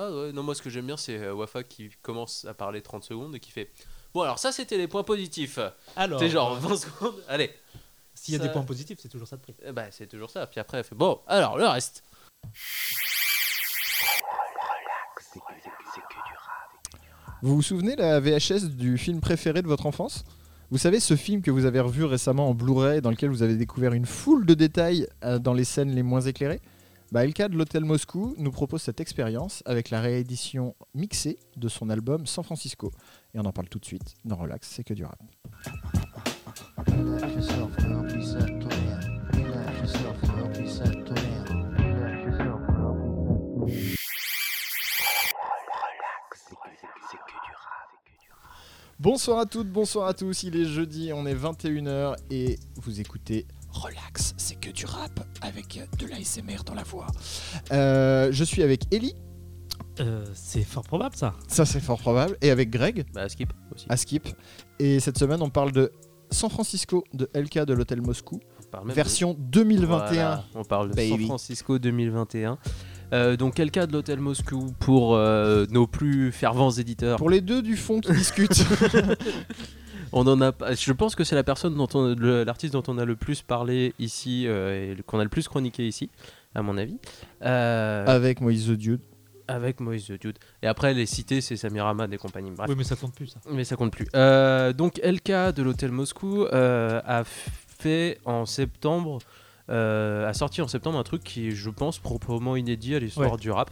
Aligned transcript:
Ah 0.00 0.10
ouais, 0.12 0.32
non, 0.32 0.42
moi 0.44 0.54
ce 0.54 0.62
que 0.62 0.70
j'aime 0.70 0.86
bien, 0.86 0.96
c'est 0.96 1.16
euh, 1.18 1.34
Wafa 1.34 1.62
qui 1.64 1.90
commence 2.02 2.44
à 2.44 2.54
parler 2.54 2.80
30 2.82 3.02
secondes 3.04 3.34
et 3.34 3.40
qui 3.40 3.50
fait 3.50 3.70
Bon, 4.14 4.22
alors 4.22 4.38
ça, 4.38 4.52
c'était 4.52 4.78
les 4.78 4.86
points 4.88 5.02
positifs. 5.02 5.58
Alors, 5.96 6.18
C'est 6.20 6.28
genre 6.28 6.52
euh, 6.52 6.58
20 6.60 6.76
secondes. 6.76 7.14
Allez, 7.28 7.50
s'il 8.14 8.34
y 8.34 8.36
a 8.36 8.40
ça- 8.40 8.46
des 8.46 8.52
points 8.52 8.62
positifs, 8.62 8.98
c'est 9.02 9.08
toujours 9.08 9.26
ça 9.28 9.36
de 9.36 9.42
prix. 9.42 9.54
Bah, 9.72 9.86
c'est 9.90 10.06
toujours 10.06 10.30
ça. 10.30 10.46
Puis 10.46 10.60
après, 10.60 10.78
elle 10.78 10.84
fait 10.84 10.94
Bon, 10.94 11.20
alors 11.26 11.58
le 11.58 11.66
reste. 11.66 12.04
Vous 17.42 17.54
vous 17.56 17.62
souvenez 17.62 17.94
la 17.96 18.18
VHS 18.20 18.68
du 18.76 18.98
film 18.98 19.20
préféré 19.20 19.62
de 19.62 19.68
votre 19.68 19.86
enfance? 19.86 20.24
Vous 20.70 20.78
savez 20.78 21.00
ce 21.00 21.16
film 21.16 21.40
que 21.40 21.50
vous 21.50 21.64
avez 21.64 21.80
revu 21.80 22.04
récemment 22.04 22.48
en 22.50 22.54
Blu-ray 22.54 23.00
dans 23.00 23.10
lequel 23.10 23.30
vous 23.30 23.42
avez 23.42 23.54
découvert 23.54 23.92
une 23.94 24.06
foule 24.06 24.44
de 24.44 24.54
détails 24.54 25.06
euh, 25.24 25.38
dans 25.38 25.54
les 25.54 25.64
scènes 25.64 25.94
les 25.94 26.02
moins 26.02 26.20
éclairées? 26.20 26.60
Bah, 27.10 27.26
LK 27.26 27.48
de 27.48 27.56
l'Hôtel 27.56 27.84
Moscou 27.84 28.34
nous 28.38 28.50
propose 28.50 28.82
cette 28.82 29.00
expérience 29.00 29.62
avec 29.66 29.90
la 29.90 30.00
réédition 30.00 30.74
mixée 30.94 31.38
de 31.56 31.68
son 31.68 31.90
album 31.90 32.26
San 32.26 32.44
Francisco. 32.44 32.90
Et 33.34 33.38
on 33.38 33.44
en 33.44 33.52
parle 33.52 33.68
tout 33.68 33.78
de 33.78 33.84
suite 33.84 34.14
dans 34.24 34.36
Relax, 34.36 34.68
c'est 34.68 34.84
que 34.84 34.94
du 34.94 35.04
rap. 35.04 35.18
Bonsoir 49.00 49.38
à 49.38 49.46
toutes, 49.46 49.70
bonsoir 49.70 50.08
à 50.08 50.14
tous, 50.14 50.42
il 50.42 50.56
est 50.56 50.64
jeudi, 50.64 51.12
on 51.14 51.24
est 51.24 51.34
21h 51.34 52.16
et 52.30 52.58
vous 52.76 53.00
écoutez 53.00 53.46
Relax, 53.70 54.34
que 54.68 54.72
du 54.74 54.84
rap 54.86 55.20
avec 55.40 55.80
de 55.98 56.06
l'ASMR 56.06 56.62
dans 56.66 56.74
la 56.74 56.82
voix. 56.82 57.06
Euh, 57.72 58.28
je 58.32 58.44
suis 58.44 58.62
avec 58.62 58.82
Ellie, 58.92 59.14
Euh, 60.00 60.24
c'est 60.34 60.62
fort 60.62 60.84
probable 60.84 61.16
ça. 61.16 61.34
ça 61.48 61.64
c'est 61.64 61.80
fort 61.80 61.98
probable, 61.98 62.36
et 62.40 62.50
avec 62.50 62.70
Greg, 62.70 63.04
Bah, 63.14 63.28
skip 63.28 63.52
aussi. 63.74 63.86
à 63.88 63.96
Skip. 63.96 64.28
Et 64.78 65.00
cette 65.00 65.18
semaine 65.18 65.42
on 65.42 65.50
parle 65.50 65.72
de 65.72 65.90
San 66.30 66.50
Francisco 66.50 67.04
de 67.14 67.28
LK 67.34 67.64
de 67.64 67.72
l'Hôtel 67.74 68.00
Moscou, 68.02 68.38
version 68.86 69.32
de- 69.34 69.38
2021. 69.40 70.06
Voilà, 70.12 70.44
on 70.54 70.62
parle 70.64 70.90
de 70.94 71.00
San. 71.00 71.20
Francisco 71.26 71.78
2021. 71.78 72.58
Euh, 73.14 73.36
donc, 73.38 73.54
quel 73.54 73.70
cas 73.70 73.86
de 73.86 73.92
l'hôtel 73.94 74.20
Moscou 74.20 74.66
pour 74.80 75.14
euh, 75.14 75.64
nos 75.70 75.86
plus 75.86 76.30
fervents 76.30 76.70
éditeurs 76.70 77.16
Pour 77.16 77.30
les 77.30 77.40
deux 77.40 77.62
du 77.62 77.74
fond 77.76 78.00
qui 78.00 78.12
discutent. 78.12 78.62
On 80.12 80.26
en 80.26 80.40
a 80.40 80.52
Je 80.74 80.92
pense 80.92 81.14
que 81.14 81.24
c'est 81.24 81.34
la 81.36 81.44
personne 81.44 81.74
dont 81.74 81.88
on, 81.94 82.14
l'artiste 82.16 82.72
dont 82.72 82.82
on 82.88 82.98
a 82.98 83.04
le 83.04 83.16
plus 83.16 83.42
parlé 83.42 83.94
ici 83.98 84.44
euh, 84.46 84.94
et 84.98 85.02
qu'on 85.02 85.18
a 85.18 85.24
le 85.24 85.28
plus 85.30 85.48
chroniqué 85.48 85.86
ici, 85.86 86.10
à 86.54 86.62
mon 86.62 86.76
avis. 86.78 86.98
Euh, 87.44 88.04
avec 88.06 88.40
Moïse 88.40 88.66
the 88.68 88.72
Dude. 88.72 89.00
avec 89.46 89.80
Moïse 89.80 90.06
the 90.06 90.20
Dude. 90.20 90.38
Et 90.62 90.66
après, 90.66 90.94
les 90.94 91.06
cités, 91.06 91.40
c'est 91.40 91.56
Samir 91.56 91.86
Ahmad 91.86 92.12
et 92.12 92.18
compagnie. 92.18 92.50
Bref. 92.50 92.68
Oui, 92.68 92.74
mais 92.76 92.84
ça 92.84 92.96
compte 92.96 93.14
plus 93.14 93.28
ça. 93.28 93.40
Mais 93.50 93.64
ça 93.64 93.76
compte 93.76 93.92
plus. 93.92 94.06
Euh, 94.14 94.72
donc 94.72 95.00
LK 95.02 95.54
de 95.54 95.62
l'hôtel 95.62 95.90
Moscou 95.90 96.44
euh, 96.44 97.00
a 97.04 97.22
fait 97.24 98.18
en 98.24 98.44
septembre, 98.46 99.18
euh, 99.70 100.28
a 100.28 100.34
sorti 100.34 100.60
en 100.62 100.68
septembre 100.68 100.98
un 100.98 101.02
truc 101.04 101.22
qui 101.22 101.48
est, 101.48 101.50
je 101.52 101.70
pense, 101.70 101.98
proprement 101.98 102.56
inédit 102.56 102.94
à 102.94 102.98
l'histoire 102.98 103.32
Ouais. 103.32 103.38
du 103.38 103.50
rap. 103.50 103.70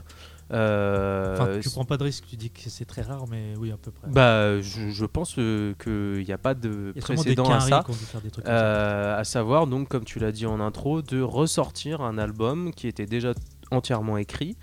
Euh, 0.52 1.34
Enfin, 1.34 1.61
tu 1.61 1.70
prends 1.70 1.84
pas 1.84 1.97
de 1.97 2.05
risque, 2.05 2.25
tu 2.28 2.36
dis 2.36 2.50
que 2.50 2.69
c'est 2.70 2.84
très 2.84 3.02
rare, 3.02 3.25
mais 3.28 3.55
oui, 3.58 3.70
à 3.72 3.77
peu 3.77 3.91
près. 3.91 4.08
bah, 4.08 4.61
je, 4.61 4.91
je 4.91 5.05
pense 5.05 5.34
euh, 5.38 5.75
qu'il 5.83 6.25
n'y 6.25 6.33
a 6.33 6.38
pas 6.38 6.55
de 6.55 6.92
a 6.97 7.00
précédent 7.00 7.50
à 7.50 7.61
ça. 7.61 7.83
qui 7.84 7.91
ont 7.91 7.94
dû 7.94 8.05
faire 8.05 8.20
des 8.20 8.30
trucs 8.30 8.44
comme 8.44 8.55
ça. 8.55 8.61
Euh, 8.64 9.19
à 9.20 9.25
savoir, 9.25 9.66
donc, 9.66 9.88
comme 9.88 10.05
tu 10.05 10.19
l'as 10.19 10.33
dit 10.33 10.47
en 10.47 10.61
intro, 10.61 11.03
de 11.03 11.20
ressortir 11.20 12.00
un 12.00 12.16
album 12.19 12.72
qui 12.72 12.86
était 12.86 13.06
déjà 13.06 13.33
entièrement 13.72 14.16
écrit, 14.16 14.56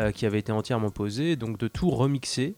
euh, 0.00 0.10
qui 0.10 0.26
avait 0.26 0.40
été 0.40 0.50
entièrement 0.50 0.90
posé, 0.90 1.36
donc 1.36 1.58
de 1.58 1.68
tout 1.68 1.90
remixer, 1.90 2.56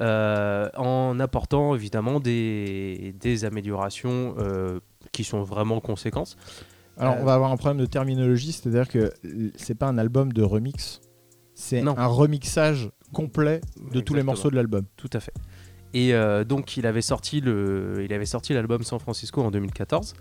euh, 0.00 0.68
en 0.76 1.20
apportant 1.20 1.74
évidemment 1.76 2.18
des, 2.18 3.14
des 3.20 3.44
améliorations 3.44 4.34
euh, 4.38 4.80
qui 5.12 5.22
sont 5.22 5.42
vraiment 5.42 5.80
conséquences. 5.80 6.36
Alors 6.98 7.14
Euh, 7.14 7.18
on 7.20 7.24
va 7.24 7.34
avoir 7.34 7.52
un 7.52 7.56
problème 7.56 7.78
de 7.78 7.86
terminologie, 7.86 8.52
c'est-à-dire 8.52 8.88
que 8.88 9.12
c'est 9.56 9.74
pas 9.76 9.86
un 9.86 9.98
album 9.98 10.32
de 10.32 10.42
remix, 10.42 11.00
c'est 11.56 11.80
un 11.80 12.06
remixage 12.06 12.90
complet 13.12 13.62
de 13.92 14.00
tous 14.00 14.14
les 14.14 14.22
morceaux 14.22 14.50
de 14.50 14.56
l'album. 14.56 14.84
Tout 14.96 15.10
à 15.14 15.20
fait. 15.20 15.32
Et 15.94 16.14
euh, 16.14 16.44
donc 16.44 16.76
il 16.76 16.86
avait 16.86 17.00
sorti 17.00 17.40
le, 17.40 18.04
il 18.04 18.12
avait 18.12 18.26
sorti 18.26 18.52
l'album 18.52 18.82
San 18.82 19.00
Francisco 19.00 19.42
en 19.42 19.50
2014. 19.50 20.14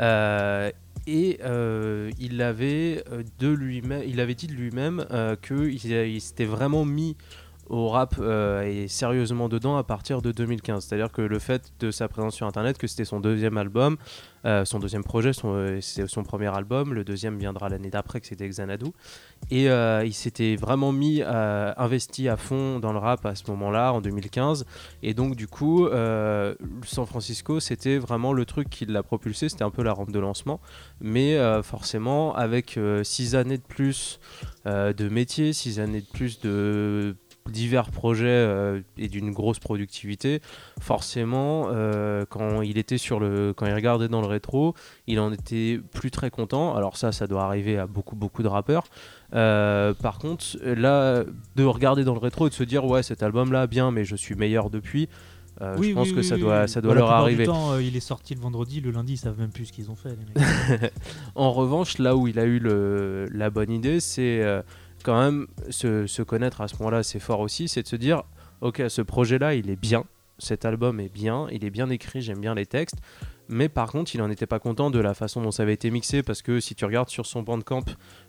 Euh, 0.00 0.70
et 1.06 1.38
euh, 1.44 2.10
il 2.18 2.42
avait 2.42 3.04
de 3.38 3.48
lui-même, 3.48 4.02
il 4.06 4.20
avait 4.20 4.34
dit 4.34 4.48
de 4.48 4.54
lui-même 4.54 5.06
euh, 5.12 5.36
que 5.40 5.68
il, 5.68 5.90
il 5.90 6.20
s'était 6.20 6.44
vraiment 6.44 6.84
mis 6.84 7.16
au 7.72 7.88
rap 7.88 8.16
euh, 8.20 8.62
et 8.62 8.86
sérieusement 8.86 9.48
dedans 9.48 9.76
à 9.76 9.82
partir 9.82 10.20
de 10.20 10.30
2015. 10.30 10.84
C'est-à-dire 10.84 11.10
que 11.10 11.22
le 11.22 11.38
fait 11.38 11.72
de 11.80 11.90
sa 11.90 12.06
présence 12.06 12.34
sur 12.34 12.46
Internet, 12.46 12.78
que 12.78 12.86
c'était 12.86 13.06
son 13.06 13.18
deuxième 13.18 13.56
album, 13.56 13.96
euh, 14.44 14.64
son 14.64 14.80
deuxième 14.80 15.04
projet, 15.04 15.32
son, 15.32 15.54
euh, 15.54 15.80
son 15.80 16.24
premier 16.24 16.54
album, 16.54 16.94
le 16.94 17.04
deuxième 17.04 17.38
viendra 17.38 17.68
l'année 17.68 17.90
d'après, 17.90 18.20
que 18.20 18.26
c'était 18.26 18.48
Xanadu. 18.48 18.86
Et 19.50 19.70
euh, 19.70 20.04
il 20.04 20.14
s'était 20.14 20.56
vraiment 20.56 20.92
mis, 20.92 21.22
investi 21.22 22.28
à 22.28 22.36
fond 22.36 22.78
dans 22.78 22.92
le 22.92 22.98
rap 22.98 23.24
à 23.26 23.34
ce 23.34 23.44
moment-là, 23.50 23.92
en 23.92 24.00
2015. 24.00 24.66
Et 25.02 25.14
donc, 25.14 25.36
du 25.36 25.46
coup, 25.46 25.88
San 25.88 27.06
Francisco, 27.06 27.60
c'était 27.60 27.98
vraiment 27.98 28.32
le 28.32 28.44
truc 28.44 28.68
qui 28.70 28.86
l'a 28.86 29.02
propulsé. 29.02 29.48
C'était 29.48 29.64
un 29.64 29.70
peu 29.70 29.82
la 29.82 29.92
rampe 29.92 30.10
de 30.10 30.18
lancement. 30.18 30.60
Mais 31.00 31.38
forcément, 31.62 32.34
avec 32.34 32.78
six 33.02 33.34
années 33.34 33.58
de 33.58 33.62
plus 33.62 34.20
de 34.64 35.08
métier, 35.08 35.52
six 35.52 35.80
années 35.80 36.00
de 36.00 36.06
plus 36.06 36.40
de 36.40 37.16
divers 37.50 37.90
projets 37.90 38.26
euh, 38.28 38.80
et 38.98 39.08
d'une 39.08 39.30
grosse 39.32 39.58
productivité 39.58 40.40
forcément 40.80 41.68
euh, 41.70 42.24
quand 42.28 42.62
il 42.62 42.78
était 42.78 42.98
sur 42.98 43.18
le 43.20 43.52
quand 43.56 43.66
il 43.66 43.74
regardait 43.74 44.08
dans 44.08 44.20
le 44.20 44.26
rétro 44.26 44.74
il 45.06 45.18
en 45.20 45.32
était 45.32 45.80
plus 45.92 46.10
très 46.10 46.30
content 46.30 46.74
alors 46.74 46.96
ça 46.96 47.12
ça 47.12 47.26
doit 47.26 47.42
arriver 47.44 47.78
à 47.78 47.86
beaucoup 47.86 48.16
beaucoup 48.16 48.42
de 48.42 48.48
rappeurs 48.48 48.84
euh, 49.34 49.94
par 49.94 50.18
contre, 50.18 50.44
là, 50.62 51.24
de 51.56 51.64
regarder 51.64 52.04
dans 52.04 52.12
le 52.12 52.18
rétro 52.20 52.46
et 52.48 52.50
de 52.50 52.54
se 52.54 52.64
dire 52.64 52.84
ouais 52.84 53.02
cet 53.02 53.22
album 53.22 53.50
là 53.50 53.66
bien, 53.66 53.90
mais 53.90 54.04
je 54.04 54.14
suis 54.14 54.34
meilleur 54.34 54.68
depuis. 54.68 55.08
euh, 55.62 55.74
Oui, 55.78 55.88
je 55.90 55.94
pense 55.94 56.08
oui, 56.08 56.14
que 56.14 56.18
oui, 56.20 56.24
ça 56.26 56.36
doit, 56.36 56.66
ça 56.66 56.82
doit 56.82 56.92
Bah, 56.92 57.00
leur 57.00 57.10
arriver. 57.12 57.44
Du 57.44 57.50
temps, 57.50 57.72
euh, 57.72 57.82
il 57.82 57.96
est 57.96 58.00
sorti 58.00 58.34
le 58.34 58.40
vendredi, 58.42 58.82
le 58.82 58.90
lundi, 58.90 59.14
ils 59.14 59.16
savent 59.16 59.38
même 59.38 59.50
plus 59.50 59.64
ce 59.66 59.72
qu'ils 59.72 59.90
ont 59.90 59.94
fait. 59.96 60.10
Les 60.10 60.78
mecs. 60.78 60.92
En 61.34 61.50
revanche, 61.50 61.96
là 61.96 62.14
où 62.14 62.28
il 62.28 62.38
a 62.38 62.44
eu 62.44 62.58
le, 62.58 63.26
la 63.32 63.48
bonne 63.48 63.70
idée, 63.70 64.00
c'est 64.00 64.42
euh, 64.42 64.60
quand 65.02 65.20
même 65.20 65.46
se, 65.70 66.06
se 66.06 66.22
connaître 66.22 66.60
à 66.60 66.68
ce 66.68 66.74
moment-là, 66.76 67.02
c'est 67.02 67.20
fort 67.20 67.40
aussi, 67.40 67.68
c'est 67.68 67.82
de 67.82 67.88
se 67.88 67.96
dire 67.96 68.22
ok 68.60 68.82
ce 68.88 69.02
projet-là 69.02 69.54
il 69.54 69.70
est 69.70 69.76
bien, 69.76 70.04
cet 70.38 70.64
album 70.64 71.00
est 71.00 71.12
bien, 71.12 71.46
il 71.52 71.64
est 71.64 71.70
bien 71.70 71.88
écrit, 71.90 72.22
j'aime 72.22 72.40
bien 72.40 72.54
les 72.54 72.66
textes. 72.66 72.96
Mais 73.48 73.68
par 73.68 73.90
contre, 73.90 74.14
il 74.14 74.18
n'en 74.18 74.30
était 74.30 74.46
pas 74.46 74.60
content 74.60 74.90
de 74.90 74.98
la 75.00 75.12
façon 75.14 75.42
dont 75.42 75.50
ça 75.50 75.64
avait 75.64 75.74
été 75.74 75.90
mixé 75.90 76.22
parce 76.22 76.40
que 76.40 76.58
si 76.60 76.74
tu 76.74 76.84
regardes 76.86 77.10
sur 77.10 77.26
son 77.26 77.42
bandcamp 77.42 77.84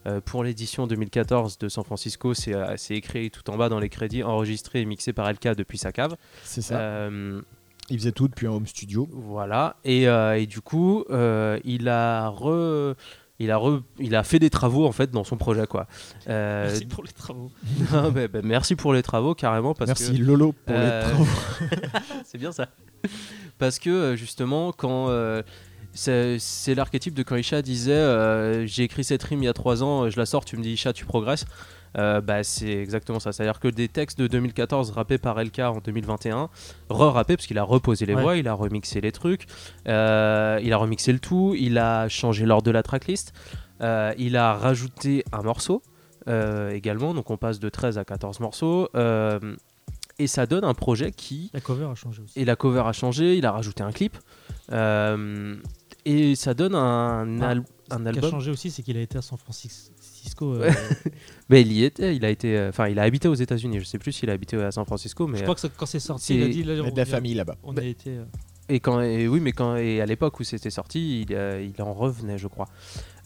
euh, 0.05 0.19
pour 0.19 0.43
l'édition 0.43 0.85
2014 0.85 1.59
de 1.59 1.69
San 1.69 1.83
Francisco, 1.85 2.33
c'est 2.33 2.53
euh, 2.53 2.73
c'est 2.77 2.95
écrit 2.95 3.31
tout 3.31 3.47
en 3.49 3.55
bas 3.55 3.69
dans 3.69 3.79
les 3.79 3.89
crédits, 3.89 4.23
enregistré 4.23 4.81
et 4.81 4.85
mixé 4.85 5.13
par 5.13 5.31
LK 5.31 5.55
depuis 5.55 5.77
sa 5.77 5.91
cave. 5.93 6.17
C'est 6.43 6.61
ça. 6.63 6.77
Euh, 6.79 7.41
Il 7.89 7.99
faisait 7.99 8.11
tout 8.11 8.27
depuis 8.27 8.47
un 8.47 8.51
home 8.51 8.67
studio. 8.67 9.07
voilà. 9.13 9.77
Et, 9.85 10.03
et 10.03 10.45
du 10.47 10.59
coup, 10.61 11.05
il 11.09 11.87
a 11.87 12.29
re- 12.29 12.95
Il 13.43 13.51
a, 13.51 13.57
re- 13.57 13.81
il 13.99 14.15
a 14.15 14.23
fait 14.23 14.39
des 14.39 14.49
travaux 14.49 14.85
en 14.87 14.91
fait 14.91 15.11
dans 15.11 15.23
son 15.23 15.37
projet 15.37 15.67
quoi. 15.67 15.87
Euh, 16.29 16.65
Merci 16.67 16.85
pour 16.85 17.03
les 17.03 17.11
travaux. 17.11 17.51
non, 17.93 18.11
mais- 18.11 18.27
bah, 18.27 18.39
merci 18.43 18.75
pour 18.75 18.93
les 18.93 19.03
travaux 19.03 19.35
carrément 19.35 19.73
parce 19.73 19.89
Merci 19.89 20.13
que 20.17 20.23
Lolo 20.23 20.53
pour 20.65 20.75
Euh, 20.75 21.01
les 21.01 21.09
travaux. 21.11 21.27
c'est 22.25 22.37
bien 22.37 22.51
ça. 22.51 22.67
Parce 23.59 23.79
que 23.79 23.89
euh, 23.89 24.15
justement, 24.15 24.71
quand 24.71 25.09
euh, 25.09 25.41
c'est 25.93 26.37
c'est 26.39 26.73
l'archétype 26.73 27.13
de 27.13 27.21
quand 27.23 27.35
Isha 27.35 27.61
disait 27.61 27.91
euh, 27.93 28.65
J'ai 28.65 28.83
écrit 28.83 29.03
cette 29.03 29.23
rime 29.23 29.43
il 29.43 29.45
y 29.45 29.49
a 29.49 29.53
trois 29.53 29.83
ans, 29.83 30.09
je 30.09 30.17
la 30.17 30.25
sors, 30.25 30.43
tu 30.45 30.57
me 30.57 30.63
dis 30.63 30.71
Isha, 30.73 30.93
tu 30.93 31.05
progresses. 31.05 31.45
Euh, 31.97 32.21
bah, 32.21 32.43
c'est 32.43 32.71
exactement 32.71 33.19
ça. 33.19 33.31
C'est-à-dire 33.31 33.59
que 33.59 33.67
des 33.67 33.87
textes 33.87 34.17
de 34.19 34.27
2014 34.27 34.91
rappés 34.91 35.17
par 35.17 35.37
LK 35.43 35.59
en 35.59 35.77
2021, 35.83 36.49
re-rappés 36.89 37.35
parce 37.37 37.45
qu'il 37.47 37.57
a 37.59 37.63
reposé 37.63 38.05
les 38.05 38.15
Ouais. 38.15 38.21
voix, 38.21 38.37
il 38.37 38.47
a 38.47 38.53
remixé 38.53 38.99
les 39.01 39.11
trucs, 39.11 39.45
euh, 39.87 40.59
il 40.63 40.73
a 40.73 40.77
remixé 40.77 41.13
le 41.13 41.19
tout, 41.19 41.55
il 41.57 41.77
a 41.77 42.07
changé 42.09 42.45
l'ordre 42.45 42.63
de 42.65 42.71
la 42.71 42.81
tracklist, 42.83 43.33
euh, 43.81 44.13
il 44.17 44.35
a 44.37 44.53
rajouté 44.55 45.23
un 45.31 45.41
morceau 45.43 45.81
également, 46.71 47.13
donc 47.13 47.29
on 47.29 47.37
passe 47.37 47.59
de 47.59 47.67
13 47.69 47.97
à 47.97 48.05
14 48.05 48.39
morceaux. 48.39 48.89
et 50.19 50.27
ça 50.27 50.45
donne 50.45 50.63
un 50.63 50.73
projet 50.75 51.11
qui 51.11 51.49
La 51.53 51.59
cover 51.59 51.85
a 51.85 51.95
changé 51.95 52.21
aussi. 52.21 52.39
et 52.39 52.45
la 52.45 52.55
cover 52.55 52.83
a 52.85 52.93
changé, 52.93 53.35
il 53.35 53.45
a 53.45 53.51
rajouté 53.51 53.83
un 53.83 53.91
clip. 53.91 54.15
euh, 54.71 55.55
et 56.05 56.35
ça 56.35 56.53
donne 56.53 56.75
un, 56.75 57.41
Ah, 57.41 57.49
al- 57.49 57.63
un 57.91 57.97
Ce 58.05 58.09
qui 58.11 58.19
a 58.25 58.29
changé 58.29 58.51
aussi, 58.51 58.71
c'est 58.71 58.81
qu'il 58.83 58.97
a 58.97 59.01
été 59.01 59.17
à 59.17 59.21
San 59.21 59.37
Francisco. 59.37 60.53
euh, 60.55 60.71
Mais 61.49 61.61
il 61.61 61.71
y 61.71 61.83
était, 61.83 62.15
il 62.15 62.23
a 62.25 62.29
été, 62.29 62.57
euh, 62.57 62.69
enfin, 62.69 62.87
il 62.87 62.97
a 62.99 63.03
habité 63.03 63.27
aux 63.27 63.33
États-Unis. 63.35 63.79
Je 63.79 63.85
sais 63.85 63.99
plus 63.99 64.11
s'il 64.11 64.29
a 64.29 64.33
habité 64.33 64.57
à 64.57 64.71
San 64.71 64.85
Francisco, 64.85 65.27
mais 65.27 65.37
je 65.39 65.43
crois 65.43 65.55
que 65.55 65.61
ça- 65.61 65.69
quand 65.75 65.85
c'est 65.85 65.99
sorti, 65.99 66.25
c'est- 66.25 66.35
il 66.35 66.43
a 66.43 66.47
dit 66.47 66.63
là, 66.63 66.73
Il 66.73 66.77
y 66.77 66.79
a 66.79 66.83
on, 66.85 66.91
de 66.91 66.97
la 66.97 67.05
famille 67.05 67.33
là-bas. 67.33 67.57
on 67.63 67.75
a 67.77 67.83
été. 67.83 68.17
Et 68.69 68.79
quand, 68.79 69.01
et 69.01 69.27
oui, 69.27 69.41
mais 69.41 69.51
quand, 69.51 69.75
et 69.75 69.99
à 69.99 70.05
l'époque 70.05 70.39
où 70.39 70.43
c'était 70.43 70.69
sorti, 70.69 71.21
il, 71.21 71.35
euh, 71.35 71.61
il 71.61 71.81
en 71.81 71.93
revenait, 71.93 72.37
je 72.37 72.47
crois. 72.47 72.67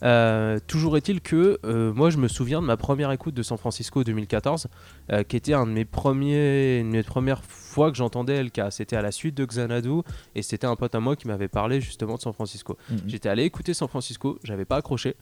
Euh, 0.04 0.58
toujours 0.66 0.96
est-il 0.96 1.20
que 1.20 1.58
euh, 1.64 1.92
moi, 1.92 2.10
je 2.10 2.18
me 2.18 2.28
souviens 2.28 2.60
de 2.60 2.66
ma 2.66 2.76
première 2.76 3.10
écoute 3.10 3.34
de 3.34 3.42
San 3.42 3.58
Francisco 3.58 4.04
2014, 4.04 4.68
euh, 5.12 5.22
qui 5.22 5.36
était 5.36 5.54
un 5.54 5.66
de 5.66 5.72
mes 5.72 5.84
premiers, 5.84 6.78
une 6.78 6.90
de 6.90 6.96
mes 6.96 7.02
premières 7.02 7.44
fois 7.44 7.90
que 7.90 7.96
j'entendais 7.96 8.42
LK. 8.42 8.62
C'était 8.70 8.96
à 8.96 9.02
la 9.02 9.12
suite 9.12 9.36
de 9.36 9.44
Xanadu, 9.44 10.02
et 10.34 10.42
c'était 10.42 10.66
un 10.66 10.76
pote 10.76 10.94
à 10.94 11.00
moi 11.00 11.16
qui 11.16 11.26
m'avait 11.28 11.48
parlé 11.48 11.80
justement 11.80 12.16
de 12.16 12.20
San 12.20 12.32
Francisco. 12.32 12.76
Mhm. 12.90 12.98
J'étais 13.06 13.28
allé 13.28 13.44
écouter 13.44 13.74
San 13.74 13.88
Francisco, 13.88 14.38
j'avais 14.44 14.64
pas 14.64 14.76
accroché 14.76 15.16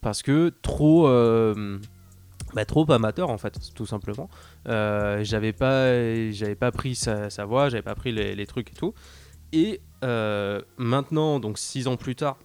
parce 0.00 0.22
que 0.22 0.52
trop, 0.62 1.02
bah, 2.54 2.64
trop 2.64 2.90
amateur 2.90 3.30
en 3.30 3.38
fait, 3.38 3.56
tout 3.72 3.86
simplement. 3.86 4.28
J'avais 4.66 5.52
pas, 5.52 6.32
j'avais 6.32 6.56
pas 6.56 6.72
pris 6.72 6.96
sa, 6.96 7.30
sa 7.30 7.44
voix, 7.44 7.68
j'avais 7.68 7.82
pas 7.82 7.94
pris 7.94 8.10
les, 8.10 8.34
les 8.34 8.46
trucs 8.46 8.72
et 8.72 8.74
tout. 8.74 8.94
Et 9.52 9.80
euh, 10.02 10.60
maintenant, 10.78 11.40
donc 11.40 11.58
six 11.58 11.86
ans 11.86 11.96
plus 11.96 12.16
tard. 12.16 12.38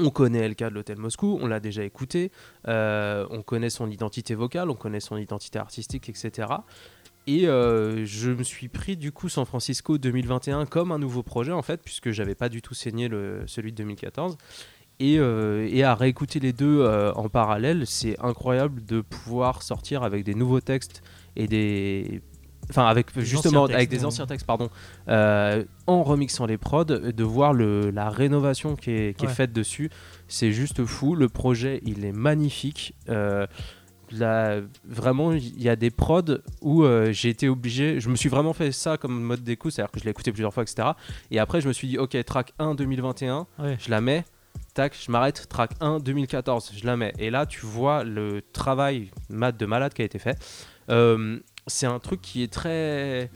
On 0.00 0.10
connaît 0.10 0.48
LK 0.48 0.64
de 0.64 0.74
l'Hôtel 0.74 0.98
Moscou, 0.98 1.38
on 1.40 1.48
l'a 1.48 1.58
déjà 1.58 1.82
écouté, 1.82 2.30
euh, 2.68 3.26
on 3.30 3.42
connaît 3.42 3.70
son 3.70 3.90
identité 3.90 4.36
vocale, 4.36 4.70
on 4.70 4.76
connaît 4.76 5.00
son 5.00 5.16
identité 5.16 5.58
artistique, 5.58 6.08
etc. 6.08 6.48
Et 7.26 7.48
euh, 7.48 8.06
je 8.06 8.30
me 8.30 8.44
suis 8.44 8.68
pris 8.68 8.96
du 8.96 9.10
coup 9.10 9.28
San 9.28 9.44
Francisco 9.44 9.98
2021 9.98 10.66
comme 10.66 10.92
un 10.92 11.00
nouveau 11.00 11.24
projet 11.24 11.50
en 11.50 11.62
fait, 11.62 11.82
puisque 11.82 12.12
j'avais 12.12 12.36
pas 12.36 12.48
du 12.48 12.62
tout 12.62 12.74
saigné 12.74 13.08
le, 13.08 13.42
celui 13.46 13.72
de 13.72 13.78
2014. 13.78 14.38
Et, 15.00 15.18
à 15.82 15.94
réécouter 15.96 16.38
les 16.38 16.52
deux 16.52 16.84
en 17.14 17.28
parallèle, 17.28 17.86
c'est 17.86 18.18
incroyable 18.20 18.84
de 18.84 19.00
pouvoir 19.00 19.62
sortir 19.62 20.04
avec 20.04 20.24
des 20.24 20.34
nouveaux 20.34 20.60
textes 20.60 21.02
et 21.34 21.48
des. 21.48 22.20
Enfin, 22.70 22.86
avec 22.86 23.14
Des 23.14 23.24
justement 23.24 23.64
avec 23.64 23.88
des 23.88 24.04
anciens 24.04 24.26
textes, 24.26 24.46
pardon, 24.46 24.68
euh, 25.08 25.64
en 25.86 26.02
remixant 26.02 26.44
les 26.46 26.58
prods, 26.58 26.84
de 26.84 27.24
voir 27.24 27.54
le, 27.54 27.90
la 27.90 28.10
rénovation 28.10 28.76
qui 28.76 28.90
est, 28.90 29.16
qui 29.16 29.24
est 29.24 29.28
Ouais. 29.28 29.34
faite 29.34 29.52
dessus, 29.54 29.88
c'est 30.28 30.52
juste 30.52 30.84
fou. 30.84 31.14
Le 31.14 31.28
projet, 31.30 31.80
il 31.84 32.04
est 32.04 32.12
magnifique. 32.12 32.94
Euh, 33.08 33.46
vraiment, 34.86 35.32
il 35.32 35.60
y 35.62 35.68
a 35.68 35.76
des 35.76 35.90
prods 35.90 36.38
où 36.62 36.82
euh, 36.84 37.12
j'ai 37.12 37.28
été 37.30 37.48
obligé, 37.48 38.00
je 38.00 38.08
me 38.08 38.16
suis 38.16 38.28
vraiment 38.28 38.52
fait 38.52 38.72
ça 38.72 38.96
comme 38.96 39.20
mode 39.20 39.42
d'écoute, 39.42 39.72
c'est-à-dire 39.72 39.90
que 39.92 40.00
je 40.00 40.04
l'ai 40.04 40.10
écouté 40.10 40.32
plusieurs 40.32 40.52
fois, 40.52 40.62
etc. 40.62 40.88
Et 41.30 41.38
après, 41.38 41.60
je 41.60 41.68
me 41.68 41.72
suis 41.72 41.88
dit, 41.88 41.98
ok, 41.98 42.16
track 42.24 42.52
1 42.58 42.74
2021, 42.74 43.46
Ouais. 43.58 43.76
je 43.78 43.90
la 43.90 44.00
mets, 44.00 44.24
tac, 44.74 44.94
je 44.98 45.10
m'arrête, 45.10 45.46
track 45.48 45.72
1 45.80 46.00
2014, 46.00 46.72
je 46.76 46.86
la 46.86 46.96
mets. 46.96 47.12
Et 47.18 47.30
là, 47.30 47.46
tu 47.46 47.64
vois 47.66 48.04
le 48.04 48.42
travail 48.52 49.10
mat 49.28 49.52
de 49.52 49.66
malade 49.66 49.92
qui 49.94 50.02
a 50.02 50.04
été 50.04 50.18
fait. 50.18 50.38
Euh, 50.90 51.38
c'est 51.68 51.86
un 51.86 51.98
truc 52.00 52.20
qui 52.20 52.42
est 52.42 52.52
très. 52.52 53.30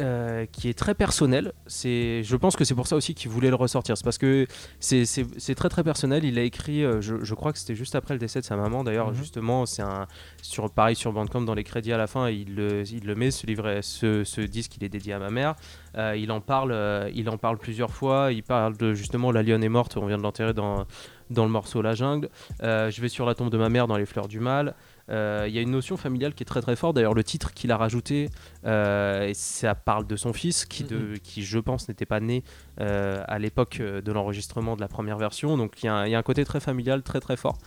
euh, 0.00 0.46
qui 0.46 0.70
est 0.70 0.74
très 0.78 0.94
personnel. 0.94 1.52
C'est, 1.66 2.22
je 2.24 2.34
pense 2.36 2.56
que 2.56 2.64
c'est 2.64 2.74
pour 2.74 2.86
ça 2.86 2.96
aussi 2.96 3.14
qu'il 3.14 3.30
voulait 3.30 3.50
le 3.50 3.56
ressortir. 3.56 3.94
C'est 3.98 4.04
parce 4.04 4.16
que 4.16 4.46
c'est, 4.80 5.04
c'est- 5.04 5.26
c'est 5.36 5.54
très 5.54 5.68
très 5.68 5.84
personnel. 5.84 6.24
Il 6.24 6.38
a 6.38 6.42
écrit, 6.42 6.82
euh, 6.82 7.02
je, 7.02 7.16
je 7.22 7.34
crois 7.34 7.52
que 7.52 7.58
c'était 7.58 7.74
juste 7.74 7.94
après 7.94 8.14
le 8.14 8.18
décès 8.18 8.40
de 8.40 8.44
sa 8.46 8.56
maman. 8.56 8.84
D'ailleurs, 8.84 9.08
Mhm. 9.10 9.14
justement, 9.16 9.66
c'est 9.66 9.82
un 9.82 10.06
sur 10.40 10.70
pareil 10.70 10.96
sur 10.96 11.12
Bandcamp 11.12 11.42
dans 11.42 11.52
les 11.54 11.62
crédits 11.62 11.92
à 11.92 11.98
la 11.98 12.06
fin, 12.06 12.30
il 12.30 12.54
le, 12.54 12.84
il 12.90 13.04
le 13.04 13.14
met 13.14 13.30
ce 13.30 13.46
livret, 13.46 13.80
ce, 13.82 14.24
ce 14.24 14.40
disque, 14.40 14.78
il 14.78 14.84
est 14.84 14.88
dédié 14.88 15.12
à 15.12 15.18
ma 15.18 15.28
mère. 15.28 15.56
Euh, 15.98 16.16
il 16.16 16.32
en 16.32 16.40
parle, 16.40 16.74
il 17.14 17.28
en 17.28 17.36
parle 17.36 17.58
plusieurs 17.58 17.90
fois. 17.92 18.32
Il 18.32 18.42
parle 18.42 18.78
de 18.78 18.94
justement 18.94 19.30
la 19.30 19.42
lionne 19.42 19.62
est 19.62 19.68
morte. 19.68 19.98
On 19.98 20.06
vient 20.06 20.16
de 20.18 20.22
l'enterrer 20.22 20.54
dans 20.54 20.86
dans 21.28 21.44
le 21.44 21.50
morceau 21.50 21.80
La 21.82 21.94
Jungle. 21.94 22.28
Je 22.60 23.00
vais 23.00 23.08
sur 23.08 23.24
la 23.26 23.34
tombe 23.34 23.50
de 23.50 23.56
ma 23.58 23.68
mère 23.68 23.86
dans 23.86 23.96
Les 23.98 24.06
Fleurs 24.06 24.28
du 24.28 24.40
Mal. 24.40 24.74
Euh, 25.12 25.44
Il 25.48 25.54
y 25.54 25.58
a 25.58 25.60
une 25.60 25.70
notion 25.70 25.96
familiale 25.96 26.34
qui 26.34 26.42
est 26.42 26.46
très 26.46 26.62
très 26.62 26.74
forte. 26.76 26.96
D'ailleurs, 26.96 27.14
le 27.14 27.22
titre 27.24 27.52
qu'il 27.52 27.70
a 27.70 27.76
rajouté, 27.76 28.30
euh, 28.64 29.30
ça 29.34 29.74
parle 29.74 30.06
de 30.06 30.16
son 30.16 30.32
fils, 30.32 30.64
qui, 30.64 30.84
de, 30.84 31.16
qui 31.16 31.42
je 31.44 31.58
pense 31.58 31.88
n'était 31.88 32.06
pas 32.06 32.20
né 32.20 32.42
euh, 32.80 33.22
à 33.28 33.38
l'époque 33.38 33.78
de 33.80 34.12
l'enregistrement 34.12 34.74
de 34.76 34.80
la 34.80 34.88
première 34.88 35.18
version. 35.18 35.56
Donc 35.56 35.82
il 35.82 35.86
y, 35.86 35.88
a 35.88 35.94
un- 35.94 36.06
il 36.06 36.10
y 36.10 36.14
a 36.14 36.18
un 36.18 36.22
côté 36.22 36.44
très 36.44 36.60
familial, 36.60 37.02
très 37.02 37.20
très 37.20 37.36
fort. 37.36 37.58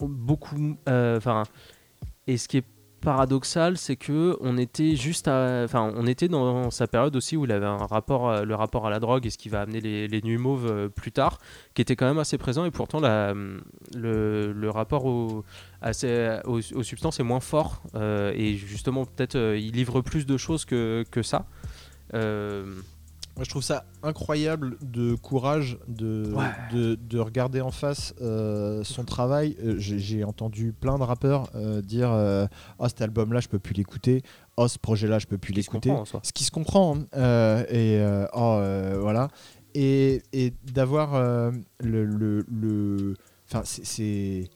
Beaucoup, 0.00 0.76
enfin, 0.86 1.42
et 2.26 2.36
ce 2.36 2.46
qui 2.48 2.58
est 2.58 2.64
paradoxal, 3.00 3.76
c'est 3.76 3.96
que 3.96 4.36
on 4.40 4.58
était 4.58 4.96
juste, 4.96 5.28
à- 5.28 5.62
enfin, 5.64 5.92
on 5.96 6.06
était 6.06 6.28
dans 6.28 6.70
sa 6.70 6.86
période 6.86 7.14
aussi 7.16 7.36
où 7.36 7.44
il 7.44 7.52
avait 7.52 7.66
un 7.66 7.76
rapport, 7.76 8.44
le 8.44 8.54
rapport 8.54 8.86
à 8.86 8.90
la 8.90 9.00
drogue 9.00 9.26
et 9.26 9.30
ce 9.30 9.38
qui 9.38 9.48
va 9.48 9.62
amener 9.62 9.80
les, 9.80 10.08
les 10.08 10.22
nuits 10.22 10.38
mauves 10.38 10.66
euh, 10.66 10.88
plus 10.88 11.12
tard, 11.12 11.38
qui 11.74 11.82
était 11.82 11.96
quand 11.96 12.06
même 12.06 12.18
assez 12.18 12.38
présent 12.38 12.64
et 12.64 12.70
pourtant 12.70 13.00
la, 13.00 13.34
le, 13.94 14.70
rapport 14.70 15.04
aux, 15.04 15.44
substances 16.82 17.20
est 17.20 17.24
moins 17.24 17.40
fort 17.40 17.82
euh, 17.94 18.32
et 18.34 18.54
justement 18.54 19.04
peut-être 19.04 19.36
euh, 19.36 19.58
il 19.58 19.72
livre 19.72 20.00
plus 20.00 20.26
de 20.26 20.36
choses 20.36 20.64
que, 20.64 21.04
que 21.10 21.22
ça. 21.22 21.46
Moi, 23.38 23.44
je 23.44 23.50
trouve 23.50 23.62
ça 23.62 23.84
incroyable 24.02 24.76
de 24.82 25.14
courage 25.14 25.78
de, 25.86 26.32
Ouais. 26.34 26.44
de, 26.72 26.96
de 26.96 27.18
regarder 27.20 27.60
en 27.60 27.70
face 27.70 28.12
euh, 28.20 28.82
son 28.82 29.04
travail. 29.04 29.56
Euh, 29.62 29.76
J'ai 29.78 30.24
entendu 30.24 30.72
plein 30.72 30.98
de 30.98 31.04
rappeurs 31.04 31.48
euh, 31.54 31.80
dire 31.80 32.10
Oh, 32.80 32.88
cet 32.88 33.00
album-là, 33.00 33.38
je 33.38 33.46
peux 33.46 33.60
plus 33.60 33.74
l'écouter. 33.74 34.22
Oh, 34.56 34.66
ce 34.66 34.76
projet-là, 34.80 35.20
je 35.20 35.26
peux 35.28 35.38
plus 35.38 35.52
l'écouter. 35.54 35.92
Ce 36.24 36.32
qui 36.32 36.42
se 36.42 36.50
comprend. 36.50 36.96
hein. 37.12 37.62
Et 37.70 38.02
oh, 38.34 38.60
voilà. 39.00 39.28
Et, 39.76 40.20
et 40.32 40.52
d'avoir 40.72 41.12
le. 41.80 42.04
le, 42.04 42.44
le- 42.50 43.14
Enfin, 43.50 43.62
c'est- 43.64 43.84
c'est. 43.84 44.50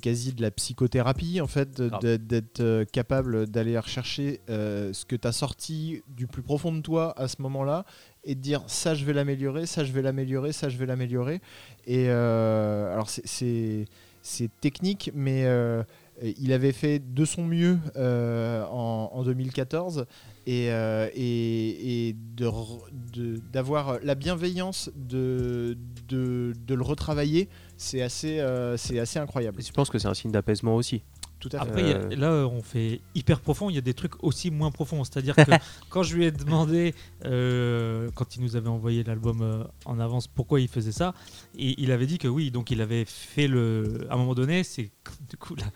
Quasi 0.00 0.32
de 0.32 0.40
la 0.42 0.50
psychothérapie 0.50 1.40
en 1.40 1.46
fait, 1.46 1.80
d'être 1.80 2.84
capable 2.84 3.46
d'aller 3.46 3.78
rechercher 3.78 4.40
euh, 4.50 4.92
ce 4.92 5.04
que 5.04 5.14
tu 5.16 5.28
as 5.28 5.32
sorti 5.32 6.02
du 6.08 6.26
plus 6.26 6.42
profond 6.42 6.72
de 6.72 6.80
toi 6.80 7.12
à 7.16 7.28
ce 7.28 7.40
moment-là 7.42 7.84
et 8.28 8.34
de 8.36 8.40
dire 8.40 8.62
ça 8.68 8.94
je 8.94 9.04
vais 9.04 9.12
l'améliorer, 9.14 9.66
ça 9.66 9.82
je 9.84 9.90
vais 9.92 10.02
l'améliorer, 10.02 10.52
ça 10.52 10.68
je 10.68 10.76
vais 10.76 10.86
l'améliorer. 10.86 11.40
Et 11.86 12.06
euh, 12.08 12.92
alors 12.92 13.08
c'est- 13.10 13.24
technique, 14.60 15.10
mais 15.14 15.44
euh, 15.46 15.82
il 16.38 16.52
avait 16.52 16.72
fait 16.72 16.98
de 16.98 17.24
son 17.24 17.44
mieux 17.44 17.78
euh, 17.96 18.62
en, 18.66 19.10
en 19.14 19.22
2014 19.24 20.04
et, 20.46 20.66
et, 20.66 22.08
et 22.08 22.16
de 22.36 22.46
re- 22.46 22.82
de- 23.14 23.40
d'avoir 23.52 23.98
la 24.02 24.14
bienveillance 24.14 24.90
de, 24.94 25.78
de, 26.08 26.52
de 26.66 26.74
le 26.74 26.82
retravailler, 26.82 27.48
c'est 27.78 28.02
assez, 28.02 28.40
assez 28.40 29.18
incroyable. 29.18 29.60
Et 29.60 29.64
je 29.64 29.72
pense 29.72 29.88
que 29.88 29.98
c'est 29.98 30.08
un 30.08 30.14
signe 30.14 30.30
d'apaisement 30.32 30.74
aussi? 30.76 31.02
Tout 31.40 31.48
à 31.52 31.60
fait. 31.64 31.68
Après, 31.68 31.92
a- 31.92 31.96
Euh, 31.98 32.16
là, 32.16 32.48
on 32.48 32.62
fait 32.62 33.00
hyper 33.14 33.40
profond. 33.40 33.70
Il 33.70 33.74
y 33.76 33.78
a 33.78 33.82
des 33.82 33.94
trucs 33.94 34.22
aussi 34.24 34.50
moins 34.50 34.70
profonds. 34.72 35.04
C'est-à-dire 35.04 35.36
que 35.36 35.42
quand 35.90 36.02
je 36.02 36.16
lui 36.16 36.24
ai 36.24 36.32
demandé, 36.32 36.94
euh, 37.26 38.10
quand 38.14 38.34
il 38.36 38.42
nous 38.42 38.56
avait 38.56 38.68
envoyé 38.68 39.04
l'album 39.04 39.40
euh, 39.42 39.62
en 39.84 40.00
avance, 40.00 40.26
pourquoi 40.26 40.60
il 40.60 40.66
faisait 40.68 40.90
ça, 40.92 41.14
et 41.56 41.80
il 41.80 41.92
avait 41.92 42.06
dit 42.06 42.18
que 42.18 42.26
oui, 42.26 42.50
donc 42.50 42.70
il 42.72 42.80
avait 42.80 43.04
fait 43.04 43.46
le. 43.46 44.06
À 44.10 44.14
un 44.14 44.16
moment 44.16 44.34
donné, 44.34 44.64
c'est 44.64 44.90
du 45.30 45.36
coup 45.36 45.54
la, 45.54 45.66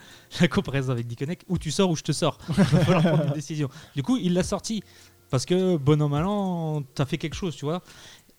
la 0.40 0.48
comparaison 0.48 0.90
avec 0.92 1.06
Diconnect, 1.06 1.44
où 1.48 1.58
tu 1.58 1.70
sors 1.70 1.88
ou 1.90 1.94
je 1.96 2.02
te 2.02 2.12
sors. 2.12 2.38
Il 2.48 2.54
va 2.54 2.64
falloir 2.64 3.02
prendre 3.02 3.24
une 3.28 3.32
décision. 3.34 3.68
Du 3.94 4.02
coup, 4.02 4.16
il 4.16 4.34
l'a 4.34 4.42
sorti. 4.42 4.82
Parce 5.30 5.46
que, 5.46 5.76
bon 5.76 6.02
an, 6.02 6.08
mal 6.08 6.24
an, 6.26 6.82
t'as 6.94 7.06
fait 7.06 7.18
quelque 7.18 7.34
chose, 7.36 7.54
tu 7.56 7.64
vois. 7.64 7.82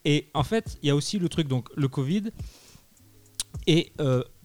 Et 0.05 0.27
en 0.33 0.43
fait, 0.43 0.77
il 0.83 0.87
y 0.87 0.89
a 0.91 0.95
aussi 0.95 1.17
le 1.19 1.29
truc, 1.29 1.47
donc 1.47 1.69
le 1.75 1.87
Covid. 1.87 2.23
Et 3.65 3.93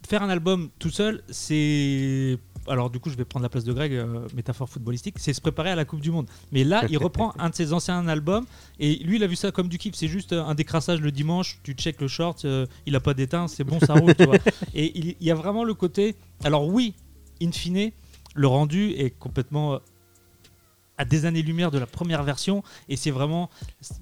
faire 0.07 0.23
un 0.23 0.29
album 0.31 0.71
tout 0.79 0.91
seul, 0.91 1.23
c'est. 1.29 2.39
Alors, 2.69 2.91
du 2.91 3.01
coup, 3.01 3.11
je 3.11 3.17
vais 3.17 3.25
prendre 3.25 3.43
la 3.43 3.49
place 3.49 3.65
de 3.65 3.73
Greg, 3.73 3.93
euh, 3.93 4.27
métaphore 4.35 4.69
footballistique, 4.69 5.17
c'est 5.19 5.33
se 5.33 5.41
préparer 5.41 5.71
à 5.71 5.77
la 5.77 5.85
Coupe 5.85 6.01
du 6.01 6.11
Monde. 6.11 6.27
Mais 6.53 6.65
là, 6.65 6.85
il 6.89 6.99
reprend 6.99 7.33
un 7.39 7.51
de 7.51 7.55
ses 7.55 7.73
anciens 7.73 8.07
albums 8.09 8.47
et 8.79 8.97
lui, 8.97 9.17
il 9.17 9.25
a 9.25 9.27
vu 9.27 9.37
ça 9.37 9.51
comme 9.51 9.69
du 9.69 9.79
kiff. 9.79 9.95
C'est 9.95 10.09
juste 10.09 10.33
euh, 10.33 10.45
un 10.45 10.55
décrassage 10.55 11.01
le 11.01 11.11
dimanche, 11.11 11.59
tu 11.63 11.73
check 11.73 12.01
le 12.01 12.09
short, 12.09 12.45
euh, 12.45 12.67
il 12.87 12.95
a 12.97 13.01
pas 13.01 13.15
d'éteint, 13.15 13.49
c'est 13.49 13.65
bon, 13.65 13.79
ça 13.81 13.95
roule, 13.95 14.15
tu 14.15 14.25
vois. 14.25 14.37
Et 14.75 14.99
il, 14.99 15.17
y 15.21 15.31
a 15.31 15.35
vraiment 15.35 15.65
le 15.65 15.75
côté. 15.75 16.15
Alors, 16.45 16.67
oui, 16.67 16.95
in 17.43 17.53
fine, 17.53 17.91
le 18.35 18.47
rendu 18.47 18.91
est 18.91 19.11
complètement 19.11 19.81
à 20.99 21.05
des 21.05 21.25
années-lumière 21.25 21.71
de 21.71 21.79
la 21.79 21.87
première 21.87 22.23
version 22.25 22.63
et 22.89 22.97
c'est 22.97 23.11
vraiment. 23.11 23.49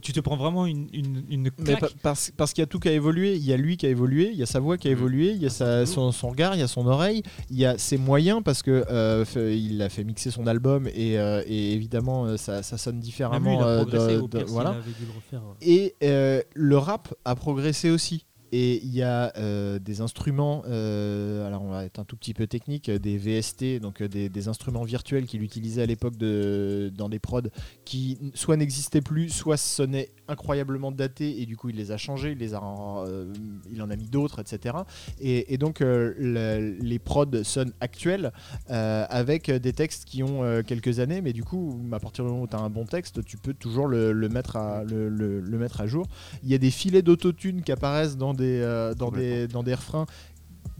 Tu 0.00 0.12
te 0.12 0.20
prends 0.20 0.36
vraiment 0.36 0.66
une, 0.66 0.88
une, 0.92 1.24
une 1.28 1.50
Mais 1.58 1.76
claque. 1.76 1.94
parce, 2.02 2.32
parce 2.36 2.52
qu'il 2.52 2.62
y 2.62 2.64
a 2.64 2.66
tout 2.66 2.80
qui 2.80 2.88
a 2.88 2.92
évolué, 2.92 3.36
il 3.36 3.44
y 3.44 3.52
a 3.52 3.56
lui 3.56 3.76
qui 3.76 3.86
a 3.86 3.90
évolué, 3.90 4.30
il 4.32 4.38
y 4.38 4.42
a 4.42 4.46
sa 4.46 4.58
voix 4.60 4.76
qui 4.78 4.88
a 4.88 4.90
Mhm. 4.90 4.96
évolué, 4.96 5.30
il 5.32 5.42
y 5.42 5.46
a 5.46 5.50
sa- 5.50 5.86
son, 5.86 6.10
son 6.12 6.28
regard, 6.30 6.54
il 6.54 6.60
y 6.60 6.62
a 6.62 6.68
son 6.68 6.86
oreille, 6.86 7.22
il 7.50 7.58
y 7.58 7.66
a 7.66 7.78
ses 7.78 7.98
moyens 7.98 8.40
parce 8.44 8.62
que 8.62 8.84
euh, 8.90 9.24
il 9.36 9.80
a 9.82 9.88
fait 9.88 10.04
mixer 10.04 10.30
son 10.30 10.46
album 10.46 10.88
et, 10.94 11.18
euh, 11.18 11.42
et 11.46 11.72
évidemment 11.74 12.24
euh, 12.26 12.36
ça, 12.36 12.62
ça 12.62 12.78
sonne 12.78 12.96
lui, 12.96 13.02
différemment. 13.02 13.60
il 13.60 13.62
a 13.62 13.76
progressé 13.84 14.16
de- 14.28 14.44
voilà. 14.44 14.72
le 14.72 15.14
refaire. 15.14 15.42
Et 15.60 15.94
euh, 16.02 16.40
le 16.54 16.78
rap 16.78 17.14
a 17.24 17.34
progressé 17.34 17.90
aussi. 17.90 18.24
Et 18.58 18.80
il 18.82 18.94
y 18.94 19.02
a 19.02 19.34
euh, 19.36 19.78
des 19.78 20.00
instruments, 20.00 20.62
euh, 20.66 21.46
alors 21.46 21.60
on 21.62 21.68
va 21.68 21.84
être 21.84 21.98
un 21.98 22.06
tout 22.06 22.16
petit 22.16 22.32
peu 22.32 22.46
technique, 22.46 22.88
euh, 22.88 22.98
des 22.98 23.18
VST, 23.18 23.80
donc 23.80 24.02
des, 24.02 24.48
instruments 24.48 24.84
virtuels 24.84 25.26
qu'il 25.26 25.42
utilisait 25.42 25.82
à 25.82 25.86
l'époque 25.86 26.16
de, 26.16 26.90
dans 26.96 27.10
des 27.10 27.18
prods 27.18 27.50
qui 27.84 28.16
soit 28.32 28.56
n'existaient 28.56 29.02
plus, 29.02 29.28
soit 29.28 29.58
sonnaient 29.58 30.08
incroyablement 30.26 30.90
datés 30.90 31.42
et 31.42 31.44
du 31.44 31.58
coup 31.58 31.68
il 31.68 31.76
les 31.76 31.92
a 31.92 31.98
changés, 31.98 32.32
il, 32.32 32.38
les 32.38 32.54
a, 32.54 32.62
il 33.70 33.82
en 33.82 33.90
a 33.90 33.96
mis 33.96 34.08
d'autres, 34.08 34.40
etc. 34.40 34.74
Et, 35.20 35.58
donc 35.58 35.80
le- 35.80 36.76
les 36.80 36.98
prods 36.98 37.42
sonnent 37.42 37.72
actuels 37.80 38.32
avec 38.68 39.50
des 39.50 39.72
textes 39.72 40.04
qui 40.04 40.22
ont 40.22 40.62
quelques 40.62 41.00
années, 41.00 41.20
mais 41.20 41.32
du 41.32 41.44
coup 41.44 41.80
à 41.92 41.98
partir 41.98 42.24
du 42.24 42.30
moment 42.30 42.44
où 42.44 42.48
tu 42.48 42.56
as 42.56 42.60
un 42.60 42.70
bon 42.70 42.84
texte, 42.84 43.24
tu 43.24 43.36
peux 43.36 43.54
toujours 43.54 43.88
le, 43.88 44.28
mettre 44.28 44.56
à, 44.56 44.84
le- 44.84 45.08
le 45.08 45.58
mettre 45.58 45.80
à 45.80 45.86
jour. 45.86 46.06
Il 46.42 46.50
y 46.50 46.54
a 46.54 46.58
des 46.58 46.70
filets 46.70 47.02
d'autotune 47.02 47.62
qui 47.62 47.72
apparaissent 47.72 48.16
dans 48.16 48.34
des, 48.34 48.45
euh, 48.62 48.94
dans 48.94 49.10
des, 49.20 49.48
dans 49.48 49.62
des 49.62 49.74
refrains 49.74 50.06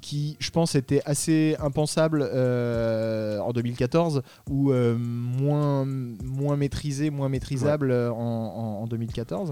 qui, 0.02 0.36
je 0.38 0.50
pense, 0.50 0.74
étaient 0.76 1.02
assez 1.04 1.56
impensables 1.58 2.22
euh, 2.32 3.40
en 3.40 3.52
2014 3.52 4.22
ou 4.48 4.70
euh, 4.70 4.96
moins, 4.96 5.84
moins 5.84 6.56
maîtrisés, 6.56 7.10
moins 7.10 7.28
maîtrisables 7.28 7.90
euh, 7.90 8.12
en, 8.12 8.16
en- 8.16 8.82
en 8.82 8.86
2014. 8.86 9.50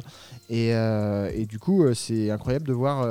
Et, 0.50 0.74
euh, 0.74 1.30
et 1.34 1.46
du 1.46 1.58
coup, 1.58 1.82
c'est 1.94 2.30
incroyable 2.30 2.66
de 2.68 2.72
voir 2.72 3.04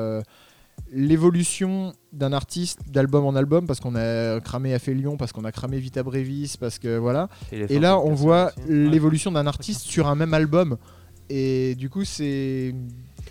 l'évolution 0.92 1.94
d'un 2.12 2.34
artiste 2.34 2.80
d'album 2.90 3.26
en 3.26 3.36
album 3.36 3.66
parce 3.66 3.80
qu'on 3.80 3.96
a 3.96 4.40
cramé 4.40 4.78
Lyon, 4.88 5.18
parce 5.18 5.32
qu'on 5.32 5.44
a 5.46 5.52
cramé 5.52 5.80
Vita 5.80 6.04
Brevis, 6.04 6.56
parce 6.60 6.80
que 6.80 6.98
voilà. 6.98 7.30
Et 7.72 7.80
là, 7.80 8.00
on 8.00 8.14
voit 8.14 8.52
l'évolution 8.68 9.32
d'un 9.32 9.48
artiste 9.48 9.82
sur 9.82 10.08
un 10.08 10.16
même 10.16 10.34
album. 10.34 10.78
Et 11.30 11.76
du 11.76 11.90
coup, 11.90 12.04
c'est 12.06 12.76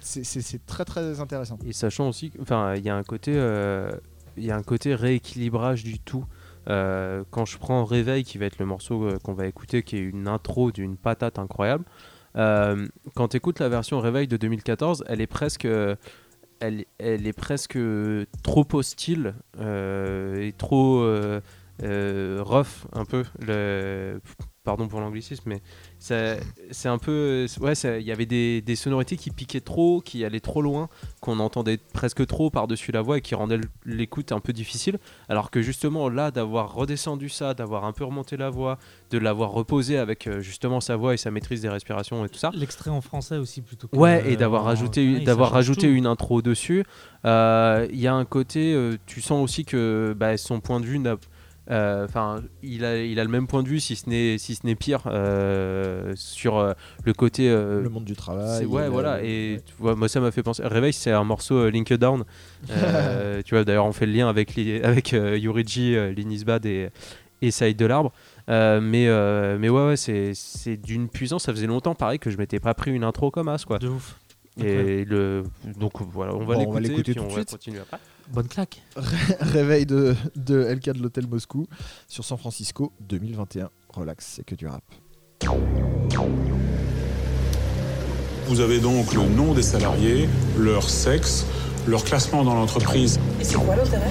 c'est- 0.03 0.67
très 0.67 0.85
très 0.85 1.21
intéressant. 1.21 1.59
Et 1.65 1.73
sachant 1.73 2.09
aussi, 2.09 2.31
que- 2.31 2.41
enfin, 2.41 2.75
il 2.75 2.85
y 2.85 2.91
a 2.91 2.97
un 2.97 3.03
côté, 3.03 3.33
euh, 3.35 3.91
il 4.37 4.45
y 4.45 4.51
a 4.51 4.57
un 4.57 4.63
côté 4.63 4.95
rééquilibrage 4.95 5.85
du 5.85 5.99
tout. 5.99 6.25
Euh, 6.69 7.25
quand 7.31 7.45
je 7.45 7.59
prends 7.59 7.85
Réveil, 7.85 8.23
qui 8.25 8.39
va 8.39 8.47
être 8.47 8.59
le 8.59 8.67
morceau 8.67 9.05
euh, 9.05 9.19
qu'on 9.19 9.35
va 9.35 9.47
écouter, 9.47 9.83
qui 9.83 9.97
est 9.97 10.01
une 10.01 10.29
intro 10.29 10.71
d'une 10.71 10.97
patate 10.97 11.39
incroyable. 11.39 11.85
quand 12.35 13.29
tu 13.29 13.37
écoutes 13.37 13.61
la 13.61 13.69
version 13.69 14.01
Réveil 14.01 14.27
de 14.27 14.37
2014, 14.39 15.05
elle 15.07 15.21
est 15.21 15.27
presque, 15.27 15.67
elle, 16.61 16.87
est 16.99 17.37
presque 17.37 17.79
trop 18.43 18.67
hostile 18.73 19.35
et 19.59 20.55
trop 20.57 21.05
rough 22.41 22.87
un 22.95 23.05
peu. 23.05 23.25
Pardon 24.65 24.87
pour 24.89 25.01
l'anglicisme, 25.01 25.43
mais 25.47 25.61
c'est 25.99 26.89
un 26.89 26.99
peu, 26.99 27.47
ouais, 27.61 27.73
il 27.75 28.07
y 28.07 28.13
avait 28.13 28.27
des, 28.27 28.61
des 28.63 28.77
sonorités 28.77 29.17
qui 29.17 29.31
piquaient 29.31 29.61
trop, 29.61 30.01
qui 30.01 30.25
allaient 30.25 30.41
trop 30.41 30.63
loin 30.63 30.89
qu'on 31.21 31.39
entendait 31.41 31.79
presque 31.93 32.25
trop 32.27 32.51
par-dessus 32.51 32.93
la 32.93 33.03
voix 33.03 33.19
et 33.19 33.21
qui 33.21 33.35
rendait 33.35 33.57
l- 33.57 33.65
l'écoute 33.85 34.31
un 34.33 34.41
peu 34.41 34.53
difficile. 34.53 34.99
Alors 35.29 35.51
que 35.51 35.63
justement 35.63 36.09
là, 36.09 36.31
d'avoir 36.31 36.75
redescendu 36.75 37.29
ça, 37.29 37.55
d'avoir 37.55 37.85
un 37.85 37.93
peu 37.93 38.05
remonté 38.05 38.37
la 38.37 38.51
voix, 38.51 38.79
de 39.11 39.19
l'avoir 39.19 39.51
reposé 39.51 39.99
avec 39.99 40.27
euh, 40.27 40.41
justement 40.41 40.81
sa 40.81 40.97
voix 40.97 41.15
et 41.15 41.17
sa 41.17 41.31
maîtrise 41.31 41.61
des 41.61 41.69
respirations 41.69 42.25
et 42.25 42.29
tout 42.29 42.39
ça. 42.39 42.51
L'extrait 42.55 42.91
en 42.91 43.01
français 43.01 43.39
aussi 43.39 43.63
plutôt 43.63 43.89
que. 43.89 43.97
Ouais, 43.97 44.23
et 44.31 44.35
euh, 44.35 44.37
d'avoir 44.37 44.63
en- 44.63 44.67
rajouté, 44.67 45.21
d'avoir 45.21 45.51
rajouté 45.51 45.89
tout. 45.89 45.95
une 45.95 46.07
intro 46.07 46.41
dessus. 46.43 46.85
Euh, 47.25 47.87
Il 47.93 48.01
y 48.01 48.07
a 48.07 48.15
un 48.15 48.25
côté, 48.25 48.73
euh, 48.75 48.97
tu 49.07 49.21
sens 49.21 49.43
aussi 49.43 49.65
que 49.65 50.15
bah, 50.17 50.37
son 50.37 50.61
point 50.61 50.81
de 50.81 50.87
vue 50.87 50.99
n'a 50.99 51.17
euh, 51.71 52.05
Enfin, 52.05 52.43
il 52.63 52.85
a, 52.85 53.03
il 53.03 53.19
a 53.21 53.25
le 53.25 53.31
même 53.31 53.47
point 53.47 53.63
de 53.63 53.69
vue, 53.69 53.81
si 53.81 53.95
ce 53.97 54.09
n'est, 54.11 54.37
si 54.39 54.55
ce 54.55 54.67
n'est 54.67 54.75
pire, 54.75 55.03
euh, 55.07 56.13
sur 56.17 56.59
euh, 56.59 56.73
le 57.05 57.13
côté. 57.13 57.49
euh, 57.51 57.83
Le 57.83 57.89
monde 57.89 58.05
du 58.05 58.15
travail. 58.17 58.65
ouais, 58.67 58.89
voilà. 58.89 59.23
Et 59.23 59.55
ouais. 59.57 59.63
tu 59.65 59.73
vois, 59.79 59.95
moi, 59.95 60.09
ça 60.09 60.21
m'a 60.21 60.31
fait 60.31 60.43
penser. 60.43 60.63
Réveil, 60.67 60.93
c'est 60.93 61.13
un 61.13 61.25
morceau 61.25 61.55
euh, 61.57 61.71
Link 61.71 61.93
Down. 61.93 62.25
Euh, 62.71 63.43
tu 63.45 63.55
vois, 63.55 63.65
d'ailleurs, 63.65 63.87
on 63.87 63.93
fait 63.93 64.07
le 64.07 64.13
lien 64.13 64.29
avec, 64.29 64.55
li- 64.55 64.81
avec 64.83 65.15
euh, 65.15 65.39
Yuriji, 65.39 65.95
euh, 65.97 66.13
Linisbad 66.13 66.67
et, 66.67 66.91
et 67.41 67.51
Saïd 67.51 67.77
de 67.77 67.87
l'Arbre. 67.87 68.13
Euh, 68.51 68.81
mais, 68.81 69.07
euh, 69.07 69.57
mais 69.59 69.69
ouais, 69.69 69.87
ouais 69.87 69.97
c'est, 69.97 70.33
c'est 70.35 70.77
d'une 70.77 71.09
puissance. 71.09 71.45
Ça 71.45 71.53
faisait 71.53 71.69
longtemps, 71.69 71.95
pareil, 71.95 72.19
que 72.19 72.29
je 72.29 72.37
m'étais 72.39 72.59
pas 72.59 72.75
pris 72.75 72.91
une 72.91 73.05
intro 73.05 73.31
comme 73.31 73.47
as, 73.49 73.65
quoi. 73.65 73.79
De 73.79 73.87
ouf. 73.89 74.17
Et 74.61 75.05
le, 75.07 75.45
donc 75.79 75.93
voilà, 76.03 76.35
on 76.35 76.45
va 76.45 76.57
Bon, 76.57 76.75
on 76.75 76.79
l'écouter, 76.79 77.15
on 77.19 77.23
de 77.25 77.29
va 77.29 77.35
suite. 77.37 77.51
continuer 77.53 77.81
après. 77.81 77.99
Bonne 78.31 78.49
claque. 78.49 78.83
Réveil 79.41 79.87
de, 79.87 80.15
de 80.37 80.57
LK 80.75 80.93
de 80.93 81.03
l'hôtel 81.03 81.27
Moscou 81.27 81.67
sur 82.07 82.25
San 82.25 82.37
Francisco 82.37 82.93
2021. 83.01 83.71
Relax, 83.89 84.35
c'est 84.37 84.45
que 84.45 84.55
du 84.55 84.67
rap. 84.67 84.85
Vous 88.47 88.61
avez 88.61 88.81
donc 88.81 89.13
le 89.15 89.23
nom 89.23 89.55
des 89.55 89.63
salariés, 89.63 90.29
leur 90.59 90.89
sexe, 90.89 91.47
leur 91.87 92.05
classement 92.05 92.45
dans 92.45 92.55
l'entreprise. 92.55 93.19
Et 93.41 93.45
c'est 93.45 93.55
quoi 93.57 93.77
l'intérêt? 93.77 94.11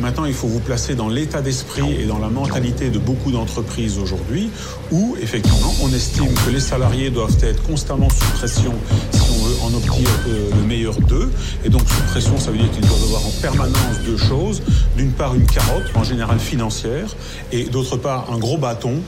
Maintenant, 0.00 0.26
il 0.26 0.34
faut 0.34 0.46
vous 0.46 0.60
placer 0.60 0.94
dans 0.94 1.08
l'état 1.08 1.42
d'esprit 1.42 1.92
et 2.00 2.06
dans 2.06 2.18
la 2.20 2.28
mentalité 2.28 2.88
de 2.88 3.00
beaucoup 3.00 3.32
d'entreprises 3.32 3.98
aujourd'hui 3.98 4.48
où, 4.92 5.16
effectivement, 5.20 5.72
on 5.82 5.88
estime 5.92 6.32
que 6.46 6.50
les 6.50 6.60
salariés 6.60 7.10
doivent 7.10 7.36
être 7.42 7.62
constamment 7.64 8.08
sous 8.08 8.30
pression 8.36 8.72
si 9.10 9.27
on 9.27 9.27
veut 9.48 9.62
en 9.62 9.74
obtenir 9.74 10.08
euh, 10.28 10.50
le 10.54 10.66
meilleur 10.66 10.98
d'eux. 11.00 11.30
Et 11.64 11.68
donc, 11.68 11.82
sous 11.88 12.02
pression, 12.10 12.38
ça 12.38 12.50
veut 12.50 12.58
dire 12.58 12.70
qu'ils 12.70 12.86
doivent 12.86 13.04
avoir 13.04 13.26
en 13.26 13.32
permanence 13.40 14.00
deux 14.04 14.16
choses. 14.16 14.62
D'une 14.96 15.12
part, 15.12 15.34
une 15.34 15.46
carotte, 15.46 15.84
en 15.94 16.04
général 16.04 16.38
financière, 16.38 17.14
et 17.52 17.64
d'autre 17.64 17.96
part, 17.96 18.32
un 18.32 18.38
gros 18.38 18.58
bâton 18.58 19.00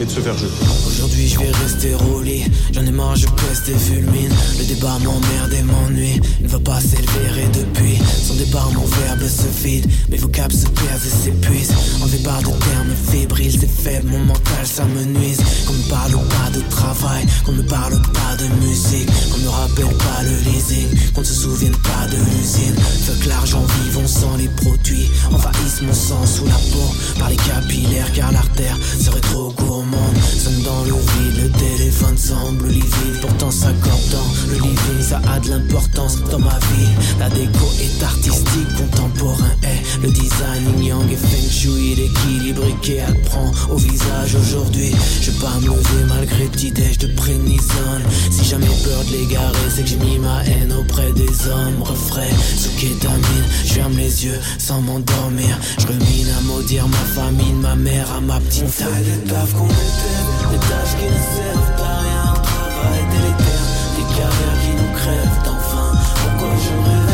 et 0.00 0.04
de 0.04 0.10
se 0.10 0.20
faire 0.20 0.36
jeter. 0.36 0.52
Aujourd'hui 0.86 1.28
je 1.28 1.38
vais 1.38 1.50
rester 1.50 1.94
roulé, 1.94 2.44
j'en 2.72 2.84
ai 2.84 2.90
marre, 2.90 3.16
je 3.16 3.26
peste 3.26 3.68
et 3.68 3.78
fulmine. 3.78 4.32
Le 4.58 4.64
débat 4.64 4.98
m'emmerde 5.02 5.52
et 5.52 5.62
m'ennuie, 5.62 6.20
il 6.40 6.46
ne 6.46 6.48
va 6.48 6.58
pas 6.58 6.80
s'élever 6.80 7.42
et 7.42 7.48
depuis. 7.58 7.98
Son 8.22 8.34
départ, 8.34 8.70
mon 8.72 8.84
verbe 8.84 9.26
se 9.26 9.64
vide, 9.64 9.86
mes 10.08 10.16
vocables 10.16 10.52
se 10.52 10.66
perdent 10.66 11.04
et 11.04 11.24
s'épuisent. 11.24 11.72
Enlevé 12.00 12.18
par 12.18 12.38
de 12.38 12.44
termes 12.44 12.94
fébriles, 13.10 13.56
c'est 13.58 13.70
faible, 13.70 14.08
mon 14.10 14.24
mental 14.24 14.64
ça 14.64 14.84
me 14.84 15.04
nuise. 15.04 15.40
Qu'on 15.66 15.72
me 15.72 15.88
parle 15.88 16.12
pas 16.12 16.50
de 16.56 16.60
travail, 16.70 17.26
qu'on 17.44 17.52
me 17.52 17.62
parle 17.62 18.00
pas 18.12 18.36
de 18.36 18.66
musique, 18.66 19.08
qu'on 19.30 19.38
me 19.38 19.48
rappelle 19.48 19.96
pas 19.96 20.22
le 20.22 20.50
leasing, 20.50 21.12
qu'on 21.14 21.22
ne 21.22 21.26
se 21.26 21.34
souvienne 21.34 21.76
pas 21.76 22.06
de 22.10 22.16
l'usine. 22.16 22.74
Fuck 23.06 23.26
l'argent, 23.26 23.64
vivons 23.84 24.06
sans 24.06 24.36
les 24.36 24.48
produits, 24.48 25.08
sous 26.08 26.46
la 26.46 26.54
peau 26.54 27.18
par 27.18 27.28
les 27.28 27.36
capillaires 27.36 28.10
car 28.14 28.32
l'artère 28.32 28.78
serait 28.98 29.20
trop 29.20 29.52
gourmande. 29.52 30.16
Sonne 30.38 30.62
dans 30.62 30.84
le 30.84 30.92
vide, 30.92 31.42
le 31.42 31.50
téléphone 31.50 32.16
semble 32.16 32.68
livide, 32.68 33.20
pourtant 33.20 33.50
ça 33.50 33.68
le 34.48 34.54
living, 34.54 35.02
ça 35.02 35.20
a 35.30 35.38
de 35.40 35.50
l'importance 35.50 36.22
dans 36.30 36.38
ma 36.38 36.58
vie. 36.58 36.88
La 37.18 37.28
déco 37.28 37.66
est 37.80 38.02
artistique, 38.02 38.74
contemporain 38.78 39.50
est 39.62 40.02
le 40.02 40.08
design 40.10 40.64
yin 40.78 40.84
yang 40.84 41.12
et 41.12 41.16
feng 41.16 41.50
shui, 41.50 41.94
l'équilibre 41.96 42.64
qui 42.80 42.94
prend 43.24 43.52
au 43.70 43.76
visage 43.76 44.34
aujourd'hui. 44.34 44.92
Je 45.20 45.30
vais 45.30 45.38
pas 45.38 45.54
me 45.60 45.66
lever 45.66 46.04
malgré 46.08 46.44
petit 46.46 46.70
déj 46.70 46.98
de 46.98 47.08
prénisone. 47.08 48.02
Si 48.30 48.44
jamais 48.44 48.66
peur 48.84 49.04
de 49.04 49.12
l'égarer, 49.12 49.68
c'est 49.74 49.82
que 49.82 49.88
j'ai 49.88 49.96
mis 49.96 50.18
ma 50.18 50.42
haine 50.44 50.72
auprès 50.72 51.12
des 51.12 51.48
hommes. 51.48 51.82
Refrais 51.82 52.30
sous 52.56 52.70
kétamine, 52.80 53.44
je 53.64 53.72
ferme 53.74 53.96
les 53.96 54.24
yeux 54.24 54.40
sans 54.58 54.80
m'endormir. 54.80 55.58
À 56.76 56.86
ma 56.86 56.96
famille, 57.14 57.54
ma 57.54 57.74
mère 57.74 58.12
à 58.12 58.20
ma 58.20 58.38
petite 58.40 58.68
fait 58.68 58.84
des 58.84 59.30
tafs 59.30 59.52
qu'on 59.54 59.66
déteste, 59.66 60.50
des 60.50 60.58
tâches 60.58 60.96
qui 60.98 61.04
ne 61.04 61.20
servent 61.34 61.82
à 61.82 61.98
rien. 62.00 62.34
Travail 62.34 63.06
délétère, 63.10 63.64
des 63.96 64.06
carrières 64.14 64.58
qui 64.62 64.70
nous 64.76 64.92
crèvent 64.94 65.42
d'enfin. 65.44 65.98
Pourquoi 66.22 66.54
je 66.62 66.72
me 66.74 67.07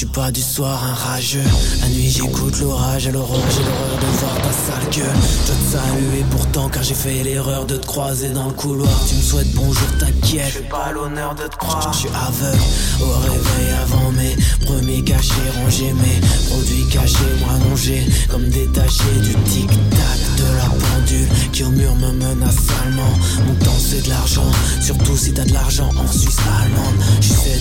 suis 0.00 0.06
pas 0.06 0.30
du 0.30 0.40
soir 0.40 0.82
un 0.82 0.94
rageux. 0.94 1.44
La 1.82 1.88
nuit 1.88 2.08
j'écoute 2.08 2.58
l'orage, 2.58 3.06
à 3.06 3.10
l'aurore 3.10 3.44
j'ai 3.50 3.62
l'horreur 3.62 3.98
de 4.00 4.06
voir 4.18 4.34
ta 4.36 4.50
sale 4.50 4.90
gueule. 4.90 5.20
Je 5.46 5.52
te 5.52 5.72
saluer 5.72 6.24
pourtant 6.30 6.70
car 6.70 6.82
j'ai 6.82 6.94
fait 6.94 7.22
l'erreur 7.22 7.66
de 7.66 7.76
te 7.76 7.84
croiser 7.84 8.30
dans 8.30 8.46
le 8.46 8.54
couloir. 8.54 8.88
Tu 9.06 9.16
me 9.16 9.20
souhaites 9.20 9.52
bonjour, 9.54 9.88
t'inquiète. 9.98 10.52
J'ai 10.54 10.68
pas 10.70 10.90
l'honneur 10.92 11.34
de 11.34 11.42
te 11.42 11.56
croire. 11.56 11.92
Je 11.92 11.98
suis 11.98 12.08
aveugle 12.08 12.62
au 13.02 13.10
réveil 13.10 13.74
avant 13.82 14.10
mes 14.12 14.36
premiers 14.64 15.04
cachets 15.04 15.50
rangés, 15.62 15.92
mes 15.92 16.26
produits 16.48 16.86
cachés, 16.90 17.36
moi 17.40 17.50
allongés 17.60 18.06
comme 18.30 18.48
détachés 18.48 19.20
du 19.22 19.34
tic-tac 19.50 20.20
de 20.38 20.56
la 20.56 20.70
pendule 20.70 21.28
qui 21.52 21.62
au 21.62 21.70
mur 21.70 21.94
me 21.96 22.12
menace 22.12 22.56
salement. 22.56 23.12
Mon 23.46 23.54
temps 23.56 23.78
c'est 23.78 24.02
de 24.02 24.08
l'argent, 24.08 24.50
surtout 24.80 25.16
si 25.18 25.34
t'as 25.34 25.44
de 25.44 25.52
l'argent 25.52 25.90
en 25.94 26.10
Suisse 26.10 26.38
allemande. 26.62 26.94
Je 27.20 27.26
suis 27.26 27.34
cette 27.34 27.60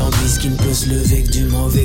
marchandise 0.00 0.38
qui 0.38 0.48
ne 0.48 0.56
peut 0.56 0.74
se 0.74 0.88
lever 0.88 1.22
que 1.24 1.30
du 1.30 1.44
mauvais 1.44 1.79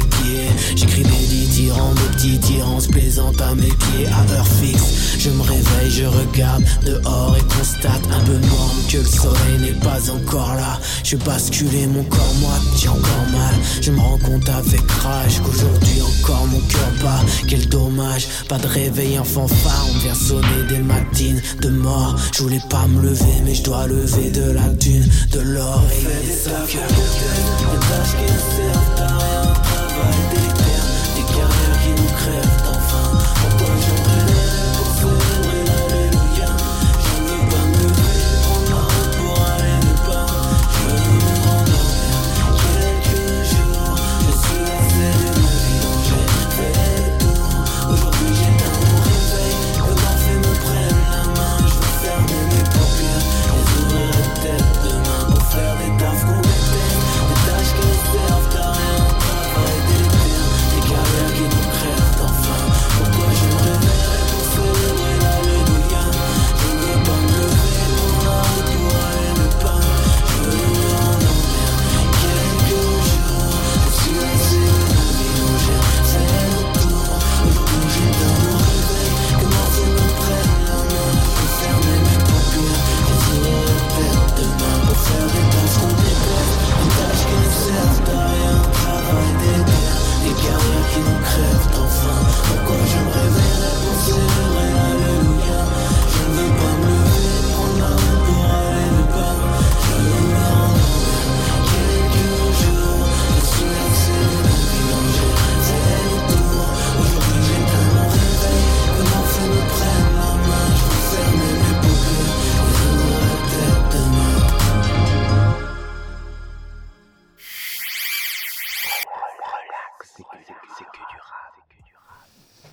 J'écris 0.76 1.04
des 1.04 1.26
dithyrambes, 1.28 1.96
de 1.96 2.16
petits 2.16 2.40
tyrans 2.40 2.80
se 2.80 2.90
à 2.90 3.56
mes 3.56 3.64
pieds 3.64 4.08
à 4.08 4.34
heure 4.34 4.48
fixe. 4.48 5.18
Je 5.20 5.30
me 5.30 5.42
réveille, 5.42 5.90
je 5.90 6.06
regarde 6.06 6.64
dehors 6.86 7.36
et 7.38 7.58
constate 7.58 8.04
un 8.12 8.20
peu 8.26 8.38
noir 8.48 8.72
que 8.90 8.98
le 8.98 9.06
soleil 9.06 9.58
n'est 9.62 9.80
pas 9.80 10.12
encore 10.12 10.56
là. 10.56 10.80
Je 11.04 11.16
basculé 11.18 11.88
mon 11.88 12.04
corps, 12.04 12.36
moi, 12.40 12.54
j'ai 12.78 12.90
encore 12.90 13.28
mal. 13.32 13.56
Je 13.82 13.92
me 13.92 14.00
rends 14.00 14.18
compte 14.18 14.48
avec 14.50 14.82
rage 14.92 15.42
qu'aujourd'hui 15.44 16.02
encore 16.02 16.46
mon 16.48 16.60
cœur 16.60 16.92
bat. 17.02 17.22
Quel 17.48 17.68
dommage, 17.70 18.28
pas 18.50 18.58
de 18.58 18.68
réveil 18.68 19.18
en 19.18 19.24
fanfare. 19.24 19.88
On 19.94 19.98
vient 20.00 20.14
sonner 20.14 20.64
des 20.70 20.80
matines 20.80 21.42
de 21.62 21.70
mort. 21.70 22.16
Je 22.34 22.44
voulais 22.44 22.62
pas 22.70 22.86
me 22.88 23.02
lever, 23.02 23.42
mais 23.46 23.56
je 23.56 23.64
dois 23.64 23.88
lever 23.88 24.30
de 24.30 24.52
la 24.52 24.70
dune, 24.70 25.08
de 25.32 25.40
l'or 25.40 25.84
et 25.92 26.28
des 26.28 26.34
sacs. 26.34 26.78
Des 29.96 30.36
délétère, 30.36 30.84
des 31.16 31.24
qui 31.82 32.02
nous 32.02 32.12
crèvent 32.18 32.64
d'enfin. 32.64 33.18
Pourquoi 33.40 33.76
j'aurais 33.88 34.35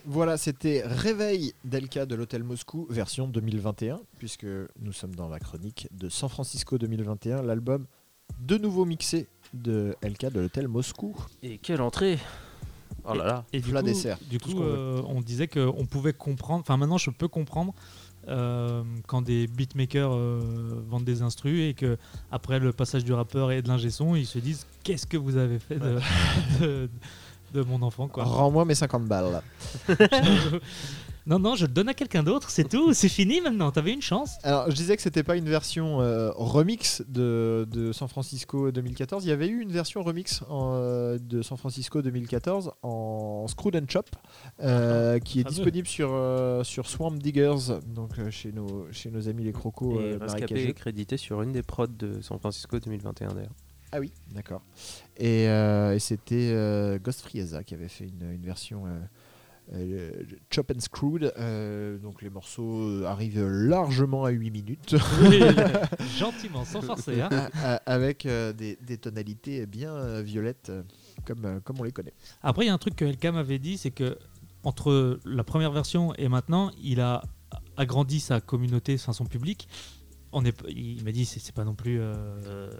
Voilà, 0.05 0.37
c'était 0.37 0.83
Réveil 0.85 1.55
d'Elka 1.65 2.07
de 2.07 2.17
l'Hôtel 2.17 2.43
Moscou, 2.43 2.89
version 2.91 3.29
2021, 3.29 4.01
puisque 4.19 4.47
nous 4.81 4.93
sommes 4.93 5.15
dans 5.15 5.29
la 5.29 5.39
chronique 5.39 5.87
de 5.93 6.09
San 6.09 6.29
Francisco 6.29 6.77
2021, 6.77 7.43
l'album 7.43 7.87
de 8.41 8.59
nouveau 8.59 8.85
mixé 8.85 9.29
de 9.55 9.95
Elka 10.03 10.31
de 10.31 10.41
l'Hôtel 10.41 10.67
Moscou. 10.67 11.15
Et 11.43 11.59
quelle 11.59 11.81
entrée 11.83 12.19
Oh 13.05 13.15
là 13.15 13.25
là 13.25 13.45
Et 13.53 13.61
du 13.61 13.71
Plat 13.71 13.81
coup, 13.81 13.87
dessert, 13.87 14.19
du 14.29 14.39
coup 14.39 14.59
veut. 14.59 14.65
euh, 14.67 15.03
on 15.07 15.21
disait 15.21 15.49
qu'on 15.49 15.87
pouvait 15.87 16.13
comprendre, 16.13 16.61
enfin 16.61 16.77
maintenant 16.77 16.99
je 16.99 17.11
peux 17.11 17.27
comprendre 17.29 17.75
euh, 18.29 18.85
quand 19.09 19.23
des 19.23 19.49
beatmakers 19.49 20.13
euh, 20.13 20.83
vendent 20.89 21.05
des 21.05 21.23
instrus 21.23 21.61
et 21.61 21.75
que 21.75 21.97
après 22.31 22.61
le 22.61 22.73
passage 22.73 23.05
du 23.05 23.13
rappeur 23.13 23.51
et 23.51 23.63
de 23.63 23.69
l'ingé 23.69 23.91
son, 23.91 24.15
ils 24.15 24.27
se 24.27 24.39
disent 24.39 24.67
qu'est-ce 24.85 25.07
que 25.07 25.17
vous 25.17 25.37
avez 25.37 25.59
fait 25.59 25.79
de, 25.79 25.99
de, 26.61 26.89
de 27.53 27.63
mon 27.63 27.83
enfant 27.83 28.09
quoi. 28.09 28.25
Rends-moi 28.25 28.65
mes 28.65 28.75
50 28.75 29.05
balles. 29.05 29.43
non 31.27 31.39
non, 31.39 31.55
je 31.55 31.67
le 31.67 31.73
donne 31.73 31.89
à 31.89 31.95
quelqu'un 31.95 32.23
d'autre, 32.23 32.51
c'est 32.51 32.69
tout, 32.69 32.93
c'est 32.95 33.09
fini 33.09 33.41
maintenant, 33.41 33.71
t'avais 33.71 33.93
une 33.93 34.03
chance. 34.03 34.33
Alors, 34.43 34.69
je 34.71 34.75
disais 34.75 34.97
que 34.97 35.03
c'était 35.03 35.23
pas 35.23 35.37
une 35.37 35.49
version 35.49 36.01
euh, 36.01 36.33
remix 36.35 37.03
de, 37.09 37.67
de 37.71 37.93
San 37.93 38.09
Francisco 38.09 38.73
2014. 38.73 39.25
Il 39.25 39.29
y 39.29 39.33
avait 39.33 39.47
eu 39.47 39.61
une 39.61 39.71
version 39.71 40.03
remix 40.03 40.43
en, 40.49 40.73
euh, 40.75 41.19
de 41.21 41.43
San 41.43 41.57
Francisco 41.57 42.03
2014 42.03 42.73
en 42.83 43.47
Screwed 43.47 43.77
and 43.77 43.87
Chop, 43.89 44.11
euh, 44.63 45.19
qui 45.21 45.41
est 45.41 45.43
fameux. 45.45 45.55
disponible 45.55 45.87
sur, 45.87 46.11
euh, 46.13 46.65
sur 46.65 46.89
Swamp 46.89 47.13
Diggers, 47.13 47.79
donc 47.87 48.19
euh, 48.19 48.31
chez, 48.31 48.51
nos, 48.51 48.87
chez 48.91 49.11
nos 49.11 49.29
amis 49.29 49.45
les 49.45 49.53
crocos 49.53 50.01
Et 50.01 50.15
euh, 50.15 50.19
Rescapé 50.21 50.69
est 50.69 50.73
crédité 50.73 51.17
sur 51.17 51.43
une 51.43 51.53
des 51.53 51.63
prods 51.63 51.87
de 51.87 52.21
San 52.21 52.39
Francisco 52.41 52.79
2021 52.81 53.29
d'ailleurs. 53.35 53.53
Ah 53.93 54.01
oui, 54.01 54.11
d'accord. 54.33 54.63
Et, 55.19 55.49
euh, 55.49 55.95
et 55.95 55.99
c'était 55.99 56.51
euh, 56.53 56.99
Ghost 56.99 57.21
Frieza 57.21 57.63
qui 57.63 57.75
avait 57.75 57.89
fait 57.89 58.05
une, 58.09 58.33
une 58.33 58.43
version 58.45 58.87
euh, 58.87 58.99
euh, 59.75 60.11
Chop 60.51 60.73
and 60.75 60.81
Screwed. 60.81 61.33
euh, 61.39 61.99
donc 61.99 62.23
les 62.23 62.31
morceaux 62.31 63.05
arrivent 63.05 63.47
largement 63.47 64.25
à 64.25 64.31
8 64.31 64.51
minutes. 64.51 64.97
Gentiment, 66.19 66.65
sans 66.65 66.81
forcer. 66.83 67.21
Hein. 67.21 67.49
Avec 67.87 68.27
euh, 68.27 68.53
des, 68.53 68.77
des 68.85 68.97
tonalités 68.99 69.67
bien 69.67 69.93
euh, 69.95 70.23
violettes 70.23 70.73
comme, 71.27 71.45
euh, 71.45 71.61
comme 71.61 71.79
on 71.81 71.85
les 71.85 71.93
connaît. 71.93 72.15
Après, 72.43 72.65
il 72.65 72.69
y 72.69 72.71
a 72.71 72.75
un 72.75 72.79
truc 72.79 72.97
que 72.97 73.05
Elka 73.05 73.31
m'avait 73.31 73.59
dit, 73.59 73.77
c'est 73.79 73.91
que 73.91 74.19
entre 74.65 75.19
la 75.25 75.45
première 75.45 75.73
version 75.73 76.15
et 76.17 76.29
maintenant, 76.29 76.71
il 76.83 77.01
a 77.01 77.23
agrandi 77.77 78.21
sa 78.21 78.41
communauté, 78.41 78.95
enfin 78.95 79.13
son 79.13 79.27
public. 79.27 79.69
On 80.33 80.45
est, 80.45 80.57
il 80.69 81.03
m'a 81.05 81.13
dit, 81.13 81.25
c'est 81.25 81.41
c'est 81.41 81.55
pas 81.55 81.65
non 81.65 81.75
plus. 81.75 81.99
euh, 82.01 82.71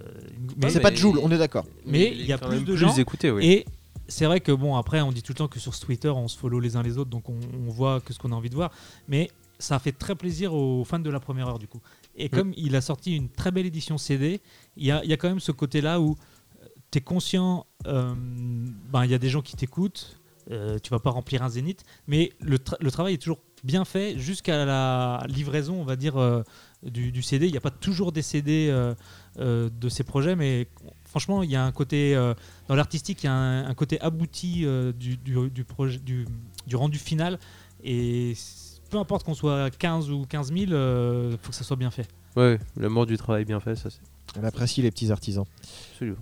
mais- 0.57 0.71
c'est 0.71 0.81
pas 0.81 0.91
Joule, 0.95 1.19
on 1.23 1.31
est 1.31 1.39
d'accord. 1.39 1.67
Mais 1.87 2.11
il 2.13 2.27
y 2.27 2.33
a 2.33 2.39
plus 2.39 2.65
de 2.65 2.77
gens 2.77 2.89
écouté, 3.01 3.31
oui. 3.31 3.45
Et 3.47 3.67
c'est 4.09 4.25
vrai 4.27 4.41
que 4.41 4.53
bon, 4.53 4.77
après, 4.77 5.01
on 5.03 5.13
dit 5.13 5.23
tout 5.23 5.33
le 5.33 5.37
temps 5.39 5.49
que 5.49 5.61
sur 5.61 5.75
ce 5.75 5.85
Twitter, 5.85 6.09
on 6.09 6.29
se 6.29 6.39
follow 6.39 6.61
les 6.61 6.77
uns 6.77 6.83
les 6.83 6.99
autres, 6.99 7.11
donc 7.11 7.29
on, 7.29 7.39
on 7.67 7.71
voit 7.71 8.01
que 8.01 8.13
ce 8.13 8.19
qu'on 8.19 8.33
a 8.33 8.35
envie 8.35 8.51
de 8.51 8.55
voir. 8.55 8.71
Mais 9.07 9.31
ça 9.59 9.77
a 9.77 9.79
fait 9.79 9.93
très 9.93 10.15
plaisir 10.15 10.55
aux 10.55 10.85
fans 10.85 10.99
de 10.99 11.11
la 11.11 11.21
première 11.21 11.49
heure, 11.49 11.59
du 11.59 11.69
coup. 11.69 11.81
Et 12.17 12.29
comme 12.29 12.53
il 12.57 12.75
a 12.75 12.81
sorti 12.81 13.15
une 13.17 13.29
très 13.29 13.51
belle 13.51 13.67
édition 13.67 13.97
CD, 13.99 14.41
il 14.77 14.85
y 14.87 14.91
a, 14.91 15.05
il 15.05 15.11
y 15.11 15.13
a 15.13 15.17
quand 15.17 15.29
même 15.29 15.41
ce 15.41 15.53
côté-là 15.53 16.01
où 16.01 16.17
tu 16.91 16.99
es 16.99 17.01
conscient, 17.01 17.67
euh, 17.87 18.15
ben, 18.93 19.05
il 19.05 19.11
y 19.11 19.15
a 19.15 19.19
des 19.19 19.29
gens 19.29 19.41
qui 19.43 19.57
t'écoutent, 19.57 20.19
euh, 20.51 20.79
tu 20.83 20.91
vas 20.91 20.99
pas 20.99 21.11
remplir 21.11 21.43
un 21.43 21.49
zénith, 21.49 21.85
mais 22.07 22.33
le, 22.41 22.57
tra- 22.59 22.77
le 22.81 22.91
travail 22.91 23.15
est 23.15 23.19
toujours 23.19 23.39
bien 23.65 23.85
fait 23.85 24.19
jusqu'à 24.19 24.65
la 24.65 25.23
livraison, 25.29 25.81
on 25.81 25.85
va 25.85 25.97
dire, 25.97 26.17
euh, 26.21 26.43
du, 26.83 27.13
du 27.13 27.23
CD. 27.23 27.47
Il 27.47 27.53
n'y 27.53 27.57
a 27.59 27.61
pas 27.61 27.71
toujours 27.71 28.13
des 28.13 28.23
CD 28.23 28.69
euh, 28.71 28.95
euh, 29.39 29.71
de 29.81 29.89
ces 29.89 30.03
projets, 30.05 30.35
mais 30.37 30.67
franchement, 31.05 31.43
il 31.43 31.51
y 31.51 31.57
a 31.57 31.65
un 31.65 31.73
côté, 31.73 32.15
euh, 32.17 32.35
dans 32.69 32.75
l'artistique, 32.75 33.23
il 33.23 33.27
y 33.27 33.29
a 33.29 33.33
un, 33.35 33.67
un 33.69 33.75
côté 33.75 34.01
abouti 34.01 34.63
euh, 34.65 34.93
du, 34.93 35.17
du, 35.17 35.51
du 35.51 35.65
projet, 35.65 35.99
du, 35.99 36.27
du 36.67 36.77
rendu 36.77 36.99
final. 36.99 37.39
Et 37.85 38.35
peu 38.91 38.99
importe 38.99 39.25
qu'on 39.25 39.35
soit 39.35 39.71
15 39.77 40.11
ou 40.11 40.27
15 40.29 40.49
000, 40.53 40.61
il 40.61 41.39
faut 41.41 41.51
que 41.51 41.55
ça 41.57 41.65
soit 41.65 41.77
bien 41.77 41.91
fait. 41.91 42.09
Ouais, 42.37 42.59
l'amour 42.77 43.07
du 43.07 43.17
travail 43.17 43.45
bien 43.45 43.61
fait, 43.61 43.77
ça 43.77 43.91
c'est 43.91 44.01
On 44.41 44.45
apprécie 44.45 44.83
les 44.83 44.91
petits 44.91 45.11
artisans. 45.13 45.45
absolument. 45.93 46.19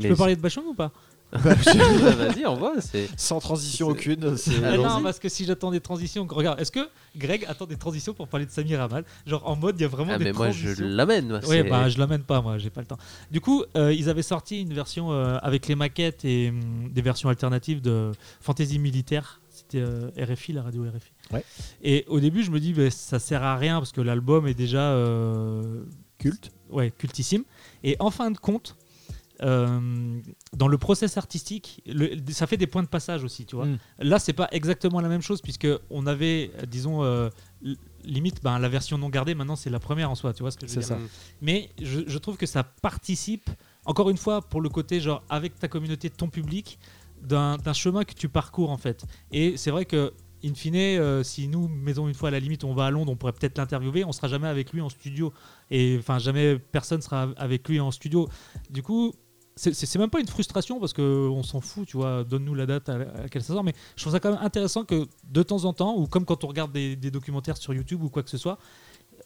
Tu 0.00 0.08
peux 0.08 0.16
parler 0.16 0.34
de 0.36 0.40
Bachung 0.40 0.64
ou 0.66 0.74
pas? 0.74 0.90
Vas-y, 1.38 2.46
envoie. 2.46 2.80
C'est 2.80 3.08
Sans 3.16 3.40
transition 3.40 3.86
C'est- 3.86 3.92
aucune. 3.92 4.36
c'est- 4.36 4.52
Ah. 4.64 4.76
Non, 4.76 5.02
parce 5.02 5.18
que 5.18 5.28
si 5.28 5.44
j'attends 5.44 5.70
des 5.70 5.80
transitions, 5.80 6.26
regarde, 6.30 6.60
est-ce 6.60 6.72
que 6.72 6.88
Greg 7.16 7.44
attend 7.48 7.66
des 7.66 7.76
transitions 7.76 8.14
pour 8.14 8.28
parler 8.28 8.46
de 8.46 8.50
Samir 8.50 8.80
Amal? 8.80 9.04
Genre 9.26 9.42
en 9.48 9.56
mode, 9.56 9.76
il 9.78 9.82
y 9.82 9.84
a 9.84 9.88
vraiment 9.88 10.12
ah, 10.14 10.18
des 10.18 10.24
mais 10.26 10.32
moi 10.32 10.50
je 10.50 10.62
transitions. 10.64 10.86
l'amène. 10.88 11.40
c'est- 11.42 11.62
bah 11.64 11.88
je 11.88 11.98
l'amène 11.98 12.22
pas, 12.22 12.40
moi, 12.40 12.58
j'ai 12.58 12.70
pas 12.70 12.80
le 12.80 12.86
temps. 12.86 12.98
Du 13.30 13.40
coup, 13.40 13.64
euh, 13.76 13.92
ils 13.92 14.08
avaient 14.08 14.22
sorti 14.22 14.62
une 14.62 14.72
version 14.74 15.12
euh, 15.12 15.36
avec 15.42 15.66
les 15.68 15.74
maquettes 15.74 16.24
et 16.24 16.50
hum, 16.50 16.90
des 16.92 17.02
versions 17.02 17.28
alternatives 17.28 17.80
de 17.80 18.12
Fantasy 18.40 18.78
Militaire. 18.78 19.40
C'était 19.50 19.80
euh, 19.80 20.10
RFI, 20.18 20.52
la 20.52 20.62
radio 20.62 20.82
RFI. 20.84 21.12
Ouais. 21.32 21.44
Et 21.82 22.04
au 22.08 22.18
début, 22.20 22.42
je 22.42 22.50
me 22.50 22.58
dis, 22.60 22.72
bah, 22.72 22.90
ça 22.90 23.18
sert 23.18 23.42
à 23.42 23.56
rien 23.56 23.78
parce 23.78 23.92
que 23.92 24.00
l'album 24.00 24.46
est 24.48 24.54
déjà 24.54 24.80
euh, 24.92 25.84
Culte. 26.18 26.50
ouais, 26.70 26.90
cultissime. 26.96 27.44
Et 27.84 27.96
en 28.00 28.10
fin 28.10 28.30
de 28.32 28.38
compte, 28.38 28.76
euh, 29.42 30.20
dans 30.56 30.68
le 30.68 30.78
process 30.78 31.16
artistique, 31.16 31.82
le- 31.86 32.16
ça 32.32 32.46
fait 32.46 32.56
des 32.56 32.66
points 32.66 32.82
de 32.82 32.88
passage 32.88 33.24
aussi, 33.24 33.46
tu 33.46 33.56
vois. 33.56 33.66
Mm. 33.66 33.78
Là, 34.00 34.18
c'est 34.18 34.32
pas 34.32 34.48
exactement 34.52 35.00
la 35.00 35.08
même 35.08 35.22
chose 35.22 35.40
puisque 35.42 35.68
on 35.90 36.06
avait, 36.06 36.50
disons, 36.68 37.02
euh, 37.02 37.30
limite, 38.04 38.42
ben, 38.42 38.58
la 38.58 38.68
version 38.68 38.98
non 38.98 39.08
gardée. 39.08 39.34
Maintenant, 39.34 39.56
c'est 39.56 39.70
la 39.70 39.80
première 39.80 40.10
en 40.10 40.14
soi, 40.14 40.32
tu 40.34 40.42
vois 40.42 40.50
ce 40.50 40.58
que 40.58 40.66
je 40.66 40.74
veux 40.74 40.80
dire. 40.80 40.88
ça. 40.88 40.96
Mm. 40.96 41.08
Mais 41.42 41.70
je, 41.82 42.00
je 42.06 42.18
trouve 42.18 42.36
que 42.36 42.46
ça 42.46 42.62
participe 42.62 43.50
encore 43.86 44.08
une 44.08 44.16
fois, 44.16 44.40
pour 44.40 44.60
le 44.62 44.68
côté, 44.70 44.98
genre, 45.00 45.22
avec 45.28 45.58
ta 45.58 45.68
communauté, 45.68 46.08
ton 46.08 46.28
public, 46.28 46.78
d'un 47.22 47.58
chemin 47.74 48.04
que 48.04 48.14
tu 48.14 48.28
parcours, 48.28 48.70
en 48.70 48.78
fait. 48.78 49.04
Et 49.30 49.56
c'est 49.58 49.70
vrai 49.70 49.84
que, 49.84 50.12
in 50.42 50.54
fine, 50.54 50.74
euh, 50.76 51.22
si 51.22 51.48
nous, 51.48 51.68
maison 51.68 52.06
une 52.08 52.14
fois 52.14 52.28
à 52.28 52.32
la 52.32 52.40
limite, 52.40 52.64
on 52.64 52.74
va 52.74 52.86
à 52.86 52.90
Londres, 52.90 53.12
on 53.12 53.16
pourrait 53.16 53.32
peut-être 53.32 53.58
l'interviewer, 53.58 54.04
on 54.04 54.12
sera 54.12 54.28
jamais 54.28 54.48
avec 54.48 54.72
lui 54.72 54.80
en 54.80 54.88
studio. 54.88 55.32
Et 55.70 55.96
enfin, 55.98 56.18
jamais 56.18 56.58
personne 56.58 57.02
sera 57.02 57.28
avec 57.36 57.68
lui 57.68 57.80
en 57.80 57.90
studio. 57.90 58.28
Du 58.70 58.82
coup, 58.82 59.12
c'est- 59.56 59.98
même 59.98 60.10
pas 60.10 60.20
une 60.20 60.28
frustration 60.28 60.80
parce 60.80 60.92
qu'on 60.92 61.42
s'en 61.42 61.60
fout, 61.60 61.86
tu 61.86 61.96
vois, 61.96 62.24
donne-nous 62.24 62.54
la 62.54 62.66
date 62.66 62.88
à, 62.88 62.98
laquelle 62.98 63.42
ça 63.42 63.54
sort, 63.54 63.64
mais 63.64 63.74
je 63.96 64.02
trouve 64.02 64.12
ça 64.12 64.20
quand 64.20 64.32
même 64.32 64.42
intéressant 64.42 64.84
que 64.84 65.06
de 65.30 65.42
temps 65.42 65.64
en 65.64 65.72
temps, 65.72 65.96
ou 65.96 66.06
comme 66.06 66.24
quand 66.24 66.44
on 66.44 66.48
regarde 66.48 66.72
des, 66.72 66.96
documentaires 66.96 67.56
sur 67.56 67.72
YouTube 67.72 68.02
ou 68.02 68.10
quoi 68.10 68.22
que 68.22 68.30
ce 68.30 68.38
soit, 68.38 68.58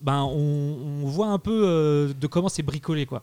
ben 0.01 0.23
on, 0.23 1.05
voit 1.07 1.29
un 1.29 1.39
peu 1.39 1.63
euh, 1.65 2.13
de 2.13 2.27
comment 2.27 2.49
c'est 2.49 2.63
bricolé, 2.63 3.07
quoi. 3.07 3.23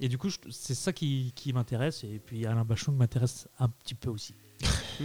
Et 0.00 0.08
du 0.08 0.18
coup, 0.18 0.28
c'est 0.50 0.74
ça 0.74 0.92
qui, 0.92 1.32
m'intéresse, 1.52 2.04
et 2.04 2.20
puis 2.24 2.46
Alain 2.46 2.64
Bachung 2.64 2.96
m'intéresse 2.96 3.48
un 3.58 3.68
petit 3.68 3.94
peu 3.94 4.10
aussi. 4.10 4.34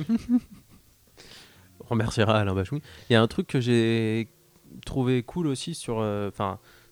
On 1.81 1.85
remerciera 1.89 2.39
Alain 2.39 2.53
Bachung. 2.53 2.81
Il 3.09 3.13
y 3.13 3.15
a 3.15 3.21
un 3.21 3.27
truc 3.27 3.47
que 3.47 3.59
j'ai 3.59 4.27
trouvé 4.85 5.23
cool 5.23 5.47
aussi 5.47 5.73
sur, 5.73 5.99
euh, 5.99 6.29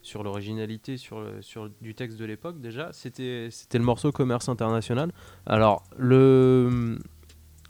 sur 0.08 0.24
l'originalité 0.24 0.98
sur, 0.98 1.20
le- 1.20 1.41
sur 1.41 1.70
du 1.82 1.93
texte 1.93 2.17
de 2.17 2.26
l'époque 2.26 2.62
déjà, 2.62 2.91
c'était 2.93 3.50
c'était 3.52 3.78
le 3.78 3.84
morceau 3.84 4.12
Commerce 4.12 4.48
International. 4.50 5.12
Alors, 5.46 5.84
le... 5.98 6.98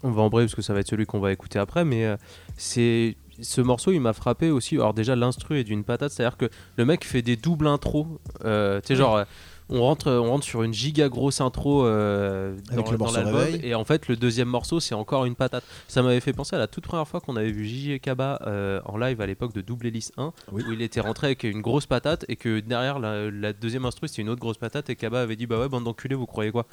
On 0.04 0.12
va 0.12 0.22
embrayer 0.22 0.46
parce 0.46 0.54
que 0.54 0.62
ça 0.62 0.72
va 0.72 0.80
être 0.80 0.88
celui 0.88 1.06
qu'on 1.06 1.18
va 1.18 1.32
écouter 1.32 1.58
après, 1.58 1.84
mais 1.84 2.06
euh, 2.06 2.16
c'est... 2.56 3.16
Ce 3.40 3.60
morceau, 3.60 3.92
il 3.92 4.00
m'a 4.00 4.12
frappé 4.12 4.50
aussi. 4.50 4.74
Alors 4.76 4.94
déjà, 4.94 5.14
l'instru 5.14 5.58
est 5.58 5.64
d'une 5.64 5.84
patate, 5.84 6.10
c'est-à-dire 6.12 6.36
que 6.36 6.48
le 6.76 6.84
mec 6.84 7.04
fait 7.04 7.22
des 7.22 7.36
doubles 7.36 7.68
intros. 7.68 8.06
Euh, 8.44 8.80
tu 8.80 8.88
sais, 8.88 8.96
genre, 8.96 9.16
euh, 9.16 9.24
on 9.70 9.80
rentre, 9.82 10.10
on 10.10 10.30
rentre 10.30 10.44
sur 10.44 10.62
une 10.62 10.72
giga 10.72 11.08
grosse 11.08 11.40
intro 11.40 11.84
euh, 11.86 12.56
Avec 12.70 12.84
dans, 12.86 12.92
le 12.92 12.98
dans 12.98 13.10
l'album, 13.12 13.46
et 13.62 13.74
en 13.74 13.84
fait, 13.84 14.08
le 14.08 14.16
deuxième 14.16 14.48
morceau, 14.48 14.80
c'est 14.80 14.94
encore 14.94 15.24
une 15.26 15.34
patate. 15.34 15.64
Ça 15.88 16.02
m'avait 16.02 16.20
fait 16.20 16.32
penser 16.32 16.56
à 16.56 16.58
la 16.58 16.66
toute 16.66 16.84
première 16.84 17.06
fois 17.06 17.20
qu'on 17.20 17.36
avait 17.36 17.50
vu 17.52 17.66
J.J. 17.66 18.00
Kaba 18.00 18.40
euh, 18.46 18.80
en 18.86 18.96
live 18.96 19.20
à 19.20 19.26
l'époque 19.26 19.52
de 19.52 19.60
Double 19.60 19.86
Hélice 19.88 20.12
1, 20.16 20.32
Oui. 20.52 20.62
où 20.68 20.72
il 20.72 20.80
était 20.82 21.00
rentré 21.00 21.26
avec 21.28 21.42
une 21.44 21.60
grosse 21.60 21.86
patate 21.86 22.24
et 22.28 22.36
que 22.36 22.60
derrière 22.60 22.98
la, 22.98 23.30
la 23.30 23.52
deuxième 23.52 23.84
instru, 23.84 24.08
c'était 24.08 24.22
une 24.22 24.30
autre 24.30 24.40
grosse 24.40 24.58
patate 24.58 24.88
et 24.90 24.96
Kaba 24.96 25.20
avait 25.22 25.36
dit 25.36 25.46
Bah 25.46 25.58
ouais, 25.58 25.68
bande 25.68 25.84
d'enculés, 25.84 26.14
vous 26.14 26.26
croyez 26.26 26.50
quoi? 26.50 26.66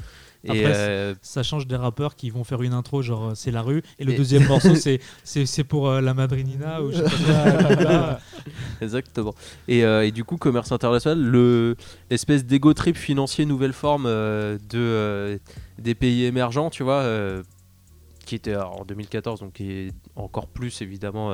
Et 0.46 0.50
Après, 0.52 0.64
euh, 0.76 1.16
Ça 1.22 1.44
change 1.44 1.68
des 1.68 1.76
rappeurs 1.76 2.16
qui 2.16 2.30
vont 2.30 2.44
faire 2.44 2.62
une 2.62 2.74
intro, 2.74 3.02
genre 3.02 3.32
c'est 3.36 3.52
la 3.52 3.62
rue, 3.62 3.82
et 4.00 4.06
le 4.06 4.14
Et- 4.14 4.18
deuxième 4.18 4.46
morceau, 4.48 4.76
c'est- 4.76 5.00
c'est 5.24 5.46
c'est 5.46 5.64
pour 5.64 5.90
euh, 5.90 6.02
la 6.02 6.14
Madrinina, 6.14 6.82
ou 6.82 6.92
je 6.92 6.98
sais 6.98 7.04
pas 7.04 7.74
quoi, 7.76 7.84
là. 7.84 8.20
Exactement. 8.82 9.34
Et, 9.68 9.84
euh, 9.84 10.06
et 10.06 10.12
du 10.12 10.24
coup, 10.24 10.38
commerce 10.38 10.72
international, 10.72 11.20
le 11.20 11.76
l'espèce 12.10 12.46
d'ego 12.46 12.74
trip 12.86 12.98
financier 12.98 13.46
nouvelle 13.48 13.74
forme 13.74 14.06
euh, 14.06 14.60
de 14.70 14.78
euh, 14.78 15.38
des 15.80 15.96
pays 15.96 16.26
émergents, 16.26 16.70
tu 16.70 16.84
vois, 16.84 17.02
euh, 17.02 17.42
qui 18.28 18.36
était 18.36 18.56
en 18.56 18.86
2014, 18.86 19.40
donc 19.40 19.54
qui 19.54 19.72
est 19.72 19.92
encore 20.16 20.46
plus 20.46 20.84
évidemment 20.84 21.34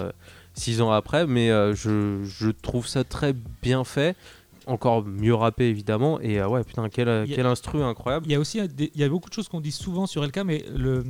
six 0.54 0.80
ans 0.82 0.92
après, 0.92 1.28
mais 1.28 1.50
je, 1.50 2.24
je 2.24 2.50
trouve 2.52 2.88
ça 2.88 3.04
très 3.04 3.34
bien 3.62 3.84
fait. 3.84 4.16
Encore 4.68 5.04
mieux 5.04 5.34
rappé 5.34 5.66
évidemment 5.66 6.22
et 6.22 6.40
euh, 6.40 6.48
ouais 6.48 6.64
putain 6.64 6.88
quel, 6.88 7.10
a- 7.10 7.26
instru 7.50 7.82
incroyable 7.82 8.28
Il 8.28 8.32
y 8.32 8.36
a 8.36 8.40
aussi 8.40 8.60
il 8.78 8.90
y 8.96 9.04
a 9.04 9.10
beaucoup 9.10 9.28
de 9.28 9.34
choses 9.34 9.48
qu'on 9.50 9.60
dit 9.60 9.72
souvent 9.72 10.06
sur 10.06 10.24
LK, 10.24 10.38
mais 10.46 10.64
le, 10.74 11.04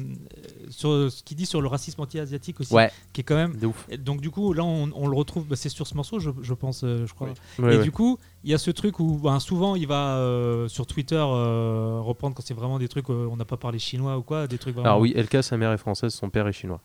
sur 0.71 1.12
ce 1.12 1.23
qu'il 1.23 1.38
dit 1.38 1.45
sur 1.45 1.62
le 1.62 1.67
racisme 1.67 2.01
anti-asiatique 2.01 2.60
aussi, 2.60 2.73
ouais 2.73 2.91
qui 3.13 3.21
est 3.21 3.23
quand 3.23 3.36
même. 3.36 3.55
de 3.57 3.67
ouf 3.67 3.88
Donc 3.99 4.21
du 4.21 4.29
coup, 4.31 4.53
là, 4.53 4.63
on, 4.63 4.89
on 4.95 5.07
le 5.07 5.15
retrouve, 5.15 5.45
bah, 5.45 5.55
c'est 5.55 5.69
sur 5.69 5.86
ce 5.88 5.95
morceau, 5.95 6.19
je, 6.19 6.31
je 6.41 6.53
pense, 6.53 6.84
euh, 6.84 7.05
je 7.05 7.13
crois. 7.13 7.27
Oui. 7.60 7.65
Ouais, 7.65 7.73
et 7.75 7.77
ouais. 7.77 7.84
du 7.84 7.91
coup, 7.91 8.17
il 8.43 8.51
y 8.51 8.53
a 8.53 8.57
ce 8.57 8.71
truc 8.71 8.99
où 8.99 9.17
ben, 9.17 9.39
souvent 9.39 9.75
il 9.75 9.88
va 9.88 10.17
euh, 10.17 10.67
sur 10.67 10.88
Twitter 10.88 11.15
euh, 11.21 11.99
reprendre 12.01 12.36
quand 12.36 12.43
c'est 12.43 12.53
vraiment 12.53 12.79
des 12.79 12.88
trucs, 12.88 13.10
on 13.10 13.36
n'a 13.36 13.45
pas 13.45 13.57
parlé 13.57 13.79
chinois 13.79 14.17
ou 14.17 14.23
quoi, 14.23 14.47
des 14.47 14.57
trucs 14.57 14.73
vraiment. 14.75 14.89
alors 14.89 15.01
oui 15.01 15.13
LK 15.15 15.43
sa 15.43 15.57
mère 15.57 15.71
est 15.71 15.77
française 15.77 16.13
son 16.13 16.29
père 16.29 16.47
est 16.47 16.53
chinois 16.53 16.81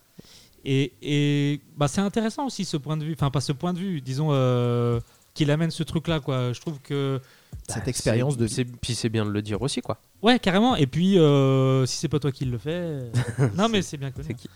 Et, 0.64 0.92
et 1.01 1.61
bah, 1.77 1.88
c'est 1.88 2.01
intéressant 2.01 2.46
aussi 2.46 2.64
ce 2.64 2.77
point 2.77 2.96
de 2.96 3.05
vue, 3.05 3.12
enfin 3.14 3.31
pas 3.31 3.40
ce 3.40 3.53
point 3.53 3.72
de 3.72 3.79
vue, 3.79 4.01
disons, 4.01 4.29
euh, 4.33 5.01
qu'il 5.35 5.51
amène 5.51 5.70
ce 5.70 5.83
truc-là, 5.83 6.20
quoi. 6.20 6.53
Je 6.53 6.61
trouve 6.61 6.81
que. 6.81 7.20
Cette 7.69 7.85
Bah, 7.85 7.89
expérience 7.91 8.35
c'est- 8.35 8.63
de 8.65 8.71
vie. 8.71 8.77
puis 8.81 8.95
c'est 8.95 9.09
bien 9.09 9.25
de 9.27 9.31
le 9.31 9.43
dire 9.43 9.61
aussi 9.61 9.81
quoi 9.81 9.99
Ouais, 10.23 10.39
carrément. 10.39 10.77
Et 10.77 10.87
puis, 10.87 11.19
euh, 11.19 11.85
si 11.87 11.97
c'est 11.97 12.09
pas 12.09 12.21
toi 12.21 12.31
qui 12.31 12.45
le 12.45 12.59
fais. 12.59 12.71
euh, 12.71 13.11
non, 13.57 13.69
mais 13.69 13.83
c'est 13.83 13.97
bien 13.97 14.11
connu. 14.13 14.27
C'est 14.29 14.35
qui 14.35 14.49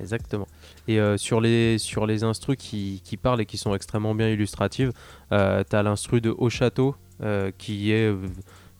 Exactement. 0.00 0.46
Et 0.88 0.98
euh, 1.00 1.16
sur 1.16 1.40
les 1.40 1.78
sur 1.78 2.04
les 2.06 2.24
instrus 2.24 2.56
qui, 2.58 3.00
qui 3.04 3.16
parlent 3.16 3.40
et 3.40 3.46
qui 3.46 3.58
sont 3.58 3.74
extrêmement 3.74 4.14
bien 4.14 4.28
illustratives, 4.28 4.92
euh, 5.32 5.62
t'as 5.68 5.82
l'instru 5.84 6.20
de 6.20 6.30
Au 6.36 6.48
Château 6.50 6.96
euh, 7.22 7.52
qui 7.58 7.92
est 7.92 8.12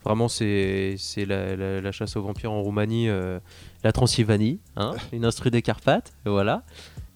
vraiment 0.05 0.29
c'est 0.29 0.97
c'est 0.99 1.25
la, 1.25 1.55
la- 1.57 1.81
la 1.81 1.93
chasse 1.93 2.17
aux 2.17 2.23
vampires 2.23 2.51
en 2.53 2.63
Roumanie, 2.63 3.09
euh, 3.09 3.39
la 3.85 3.93
Transylvanie, 3.93 4.59
hein, 4.77 4.93
une 5.13 5.25
instru 5.25 5.51
des 5.53 5.63
Carpates, 5.63 6.13
voilà. 6.25 6.63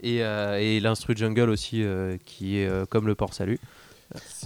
Et, 0.01 0.22
euh, 0.22 0.59
et 0.61 0.79
l'instru 0.79 1.16
Jungle 1.16 1.51
aussi 1.51 1.83
euh, 1.83 2.16
qui 2.24 2.59
est 2.59 2.68
euh, 2.68 2.85
comme 2.87 3.07
le 3.09 3.16
port 3.16 3.35
salut. 3.35 3.59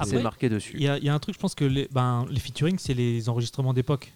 C'est 0.04 0.22
marqué 0.22 0.48
dessus. 0.48 0.72
Il 0.76 0.82
y, 0.82 0.88
a- 0.88 0.98
il 0.98 1.04
y 1.04 1.08
a 1.08 1.14
un 1.14 1.18
truc, 1.18 1.34
je 1.34 1.40
pense 1.40 1.54
que 1.54 1.64
les, 1.64 1.88
ben, 1.92 2.26
les 2.30 2.40
featuring, 2.40 2.78
c'est 2.78 2.94
les 2.94 3.28
enregistrements 3.28 3.72
d'époque. 3.72 4.12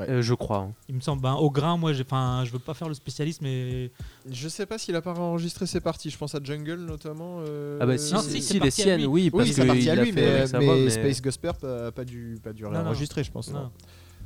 Euh, 0.00 0.22
je 0.22 0.34
crois. 0.34 0.58
hein. 0.58 0.72
Il 0.88 0.96
me 0.96 1.00
semble. 1.00 1.22
Ben, 1.22 1.34
au 1.34 1.48
grain, 1.50 1.76
moi, 1.76 1.92
j'ai- 1.92 2.02
enfin, 2.02 2.42
je 2.44 2.50
veux 2.50 2.58
pas 2.58 2.74
faire 2.74 2.88
le 2.88 2.94
spécialiste, 2.94 3.40
mais 3.42 3.92
Je 4.28 4.48
sais 4.48 4.66
pas 4.66 4.76
s'il 4.76 4.96
a 4.96 5.02
pas 5.02 5.12
enregistré 5.12 5.66
ses 5.66 5.80
parties. 5.80 6.10
Je 6.10 6.18
pense 6.18 6.34
à 6.34 6.40
Jungle 6.42 6.80
notamment. 6.84 7.36
euh, 7.46 7.78
Ah 7.80 7.86
bah 7.86 7.96
si, 7.96 8.12
Non, 8.12 8.20
si, 8.22 8.42
si, 8.42 8.58
les 8.58 8.70
siennes, 8.72 8.98
lui. 9.00 9.06
oui, 9.06 9.30
parce 9.30 9.44
Oui, 9.44 9.50
que 9.50 9.54
c'est 9.54 9.66
parti 9.66 9.82
il 9.82 9.90
à 9.90 9.94
lui, 9.94 10.10
mais, 10.12 10.44
mais 10.52 10.64
voix, 10.66 10.74
mais- 10.76 10.90
Space 10.90 11.22
Gosper 11.22 11.52
a 11.62 11.92
pas 11.92 12.04
dû, 12.04 12.38
pas 12.42 12.52
dû 12.52 12.66
réenregistrer, 12.66 13.22
je 13.22 13.30
pense. 13.30 13.50
non. 13.50 13.60
non. 13.60 13.70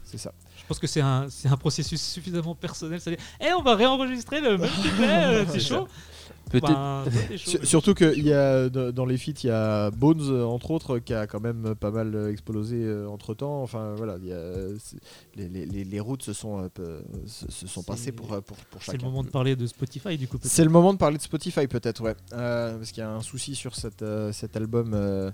C'est 0.05 0.19
ça. 0.19 0.33
je 0.57 0.65
pense 0.69 0.79
que 0.79 0.87
c'est 0.87 1.01
un, 1.01 1.27
c'est 1.29 1.49
un 1.49 1.57
processus 1.57 2.01
suffisamment 2.01 2.55
personnel. 2.55 3.01
C'est-à-dire, 3.01 3.23
eh, 3.41 3.53
on 3.53 3.63
va 3.63 3.75
réenregistrer 3.75 4.41
le 4.41 4.57
même 4.57 4.71
euh, 5.01 5.45
c'est 5.51 5.61
chaud. 5.61 5.87
Peut-être. 6.51 7.05
Sur- 7.37 7.65
Surtout 7.67 7.95
qu'il 7.95 8.25
y 8.25 8.33
a 8.33 8.69
dans 8.69 9.05
les 9.05 9.19
feats, 9.19 9.33
il 9.43 9.49
y 9.49 9.51
a 9.51 9.91
Bones 9.91 10.21
euh, 10.31 10.45
entre 10.45 10.71
autres 10.71 10.99
qui 11.01 11.13
a 11.13 11.27
quand 11.27 11.41
même 11.41 11.75
pas 11.75 11.91
mal 11.91 12.15
euh, 12.15 12.31
explosé 12.31 12.87
entre 13.09 13.35
temps. 13.35 13.63
Enfin 13.63 13.95
voilà, 13.97 14.17
y 14.23 14.33
a- 14.33 14.53
les, 15.35 15.49
les- 15.49 15.67
les- 15.67 15.85
les 15.85 16.01
routes 16.01 16.23
se 16.23 16.33
sont 16.33 16.69
se, 17.27 17.51
se 17.51 17.67
sont 17.67 17.83
passées 17.83 18.13
pour 18.13 18.33
euh, 18.33 18.41
pour, 18.41 18.57
pour 18.57 18.83
C'est 18.83 18.93
le 18.93 18.99
chacun. 18.99 19.07
moment 19.11 19.25
de 19.25 19.29
parler 19.29 19.57
de 19.57 19.67
Spotify, 19.67 20.17
du 20.17 20.29
coup. 20.29 20.39
C'est 20.43 20.65
le 20.65 20.71
moment 20.71 20.93
de 20.93 20.99
parler 20.99 21.17
de 21.19 21.23
Spotify 21.23 21.67
peut-être, 21.67 22.03
ouais. 22.03 22.15
Euh, 22.33 22.77
parce 22.77 22.93
qu'il 22.93 23.03
y 23.03 23.07
a 23.07 23.11
un 23.11 23.23
souci 23.23 23.55
sur 23.55 23.75
cette, 23.75 24.03
euh, 24.03 24.33
cet 24.33 24.57
album 24.57 24.93
euh, 24.95 25.31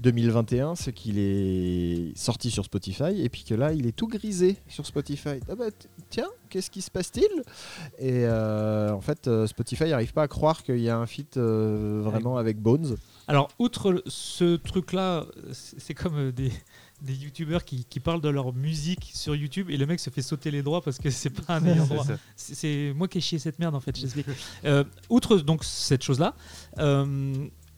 2021, 0.00 0.74
c'est 0.74 0.92
qu'il 0.92 1.18
est 1.18 2.16
sorti 2.16 2.50
sur 2.50 2.64
Spotify 2.64 3.22
et 3.22 3.28
puis 3.28 3.44
que 3.44 3.54
là, 3.54 3.72
il 3.72 3.86
est 3.86 3.92
tout 3.92 4.08
grisé 4.08 4.56
sur 4.68 4.86
Spotify. 4.86 5.40
Ah 5.48 5.54
bah 5.54 5.66
tiens, 6.08 6.28
qu'est-ce 6.48 6.70
qui 6.70 6.82
se 6.82 6.90
passe-t-il? 6.90 7.42
Et 7.98 8.24
euh, 8.24 8.92
en 8.92 9.00
fait, 9.00 9.28
euh, 9.28 9.46
Spotify 9.46 9.84
n'arrive 9.84 10.12
pas 10.12 10.22
à 10.22 10.28
croire 10.28 10.62
qu'il 10.62 10.80
y 10.80 10.88
a 10.88 10.96
un 10.96 11.06
feat 11.06 11.36
euh, 11.36 12.00
vraiment 12.02 12.36
avec 12.36 12.58
Bones. 12.58 12.96
Alors, 13.28 13.48
outre 13.58 14.02
ce 14.06 14.56
truc-là, 14.56 15.26
c'est 15.52 15.80
c'est 15.90 15.94
comme 15.94 16.30
des, 16.30 16.52
des 17.02 17.14
youtubeurs 17.14 17.64
qui, 17.64 17.84
qui 17.84 18.00
parlent 18.00 18.20
de 18.20 18.28
leur 18.28 18.52
musique 18.52 19.10
sur 19.14 19.34
YouTube 19.34 19.70
et 19.70 19.76
le 19.76 19.86
mec 19.86 20.00
se 20.00 20.10
fait 20.10 20.22
sauter 20.22 20.50
les 20.50 20.62
droits 20.62 20.82
parce 20.82 20.98
que 20.98 21.10
c'est 21.10 21.30
pas 21.30 21.56
un 21.56 21.66
ayant 21.66 21.86
droit. 21.88 22.04
C'est 22.36 22.92
moi 22.94 23.08
qui 23.08 23.18
ai 23.18 23.20
chié 23.20 23.38
cette 23.38 23.58
merde 23.58 23.74
en 23.74 23.80
fait, 23.80 23.98
je. 23.98 24.06
Euh, 24.64 24.84
outre 25.08 25.38
donc 25.38 25.64
cette 25.64 26.02
chose-là, 26.02 26.34
euh, 26.78 27.34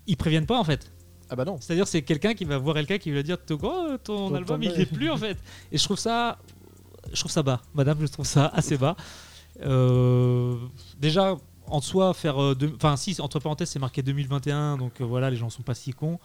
ils 0.07 0.17
préviennent 0.17 0.47
pas 0.47 0.59
en 0.59 0.65
fait. 0.65 0.92
Ah 1.33 1.37
bah 1.37 1.45
non. 1.47 1.57
C'est-à-dire 1.61 1.89
c'est 1.89 2.03
quelqu'un 2.03 2.35
qui 2.35 2.45
va 2.45 2.59
voir 2.59 2.75
quelqu'un 2.77 2.99
qui 2.99 3.11
va 3.11 3.17
lui 3.17 3.23
dire 3.25 3.39
T'es 3.43 3.57
quoi, 3.57 3.97
ton, 4.05 4.29
Ton- 4.29 4.35
album 4.35 4.61
ton- 4.61 4.71
il 4.71 4.79
est 4.81 4.85
plus 4.87 5.11
en 5.11 5.17
fait. 5.17 5.39
Et 5.73 5.79
je 5.79 5.83
trouve 5.85 5.99
ça, 5.99 6.39
je 7.11 7.19
trouve 7.19 7.33
ça 7.33 7.43
bas, 7.43 7.63
madame, 7.75 7.97
je 8.01 8.07
trouve 8.07 8.27
ça 8.27 8.49
assez 8.55 8.77
bas. 8.77 8.95
Euh, 9.63 10.57
déjà 10.99 11.37
en 11.67 11.81
soi 11.81 12.13
faire, 12.13 12.41
euh, 12.43 12.55
enfin 12.77 12.97
si 12.97 13.19
entre 13.21 13.39
parenthèses 13.41 13.71
c'est 13.71 13.79
marqué 13.79 14.03
2021 14.03 14.77
donc 14.77 15.01
euh, 15.01 15.05
voilà 15.05 15.31
les 15.31 15.37
gens 15.37 15.49
sont 15.49 15.63
pas 15.63 15.75
si 15.75 15.93
cons. 15.93 16.19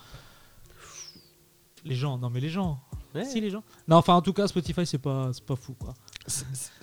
Les 1.86 1.96
gens, 1.96 2.17
non 2.17 2.30
mais 2.30 2.39
les 2.41 2.50
gens, 2.50 2.80
Ouais. 3.15 3.24
si 3.24 3.39
les 3.39 3.50
gens. 3.50 3.63
Non 3.88 3.96
enfin 3.98 4.13
en 4.13 4.22
tout 4.22 4.34
cas 4.34 4.48
Spotify 4.48 4.86
c'est 4.86 4.98
pas, 4.98 5.30
c'est 5.32 5.46
pas 5.46 5.56
fou 5.56 5.74
quoi. 5.80 5.93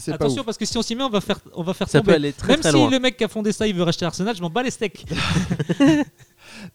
Attention 0.09 0.43
parce 0.45 0.57
que 0.57 0.65
si 0.65 0.79
on 0.79 0.83
s'y 0.83 0.95
met 0.95 1.03
on 1.05 1.11
va 1.11 1.21
faire, 1.21 1.39
on 1.55 1.63
va 1.63 1.75
faire 1.75 1.89
Ça 1.89 2.01
peut 2.01 2.13
aller 2.15 2.33
très 2.33 2.49
Même 2.49 2.61
très 2.61 2.71
si 2.71 2.77
loin. 2.77 2.89
le 2.91 2.99
mec 2.99 3.17
qui 3.19 3.25
a 3.25 3.29
fondé 3.29 3.53
ça 3.53 3.67
il 3.67 3.75
veut 3.75 3.83
racheter 3.83 4.07
Arsenal, 4.07 4.35
je 4.35 4.41
m'en 4.41 4.49
bats 4.51 4.63
les 4.63 4.71
steaks. 4.71 5.05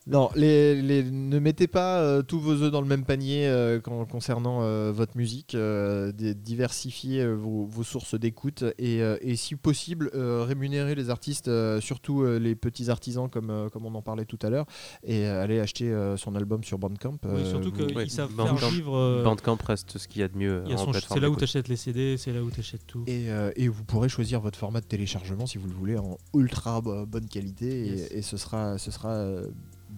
Non, 0.07 0.29
les, 0.35 0.81
les- 0.81 1.03
ne 1.03 1.39
mettez 1.39 1.67
pas 1.67 1.99
euh, 2.01 2.21
tous 2.21 2.39
vos 2.39 2.53
œufs 2.61 2.71
dans 2.71 2.81
le 2.81 2.87
même 2.87 3.05
panier 3.05 3.47
euh, 3.47 3.79
con- 3.79 4.05
concernant 4.05 4.59
euh, 4.61 4.91
votre 4.91 5.15
musique. 5.17 5.55
euh, 5.55 6.11
di- 6.11 6.35
diversifiez 6.35 7.21
euh, 7.21 7.33
vos, 7.35 7.65
vos 7.65 7.83
sources 7.83 8.15
d'écoute 8.15 8.63
et, 8.77 9.01
euh, 9.01 9.17
et 9.21 9.35
si 9.35 9.55
possible, 9.55 10.09
euh, 10.13 10.43
rémunérez 10.43 10.95
les 10.95 11.09
artistes, 11.09 11.47
euh, 11.47 11.79
surtout 11.81 12.23
euh, 12.23 12.37
les 12.39 12.55
petits 12.55 12.89
artisans 12.89 13.29
comme, 13.29 13.49
euh, 13.49 13.69
comme 13.69 13.85
on 13.85 13.93
en 13.95 14.01
parlait 14.01 14.25
tout 14.25 14.39
à 14.41 14.49
l'heure, 14.49 14.65
et 15.03 15.25
euh, 15.27 15.43
allez 15.43 15.59
acheter 15.59 15.89
euh, 15.91 16.17
son 16.17 16.35
album 16.35 16.63
sur 16.63 16.77
Bandcamp. 16.79 17.17
Oui, 17.25 17.45
surtout 17.47 17.71
qu'ils 17.71 17.95
ouais, 17.95 18.07
savent 18.09 18.33
Bandcamp- 18.33 18.57
faire 18.57 18.69
vivre. 18.69 18.95
euh, 18.97 19.23
Bandcamp 19.23 19.57
reste 19.65 19.97
ce 19.97 20.07
qu'il 20.07 20.21
y 20.21 20.23
a 20.23 20.27
de 20.27 20.37
mieux 20.37 20.63
c'est 21.09 21.19
là 21.19 21.29
où 21.29 21.35
tu 21.35 21.43
achètes 21.43 21.67
les 21.67 21.75
CD, 21.75 22.17
c'est 22.17 22.31
là 22.33 22.41
où 22.43 22.49
tu 22.51 22.59
achètes 22.59 22.85
tout. 22.87 23.03
Et, 23.07 23.29
euh, 23.29 23.51
et 23.55 23.67
vous 23.67 23.83
pourrez 23.83 24.09
choisir 24.09 24.39
votre 24.41 24.57
format 24.57 24.81
de 24.81 24.85
téléchargement 24.85 25.45
si 25.45 25.57
vous 25.57 25.67
le 25.67 25.73
voulez 25.73 25.97
en 25.97 26.17
ultra 26.33 26.81
bo- 26.81 27.05
bonne 27.05 27.27
qualité 27.27 27.85
et, 27.87 27.89
Yes. 27.89 28.11
et 28.11 28.21
ce 28.21 28.37
sera, 28.37 28.77
ce 28.77 28.91
sera 28.91 29.09
euh, 29.13 29.47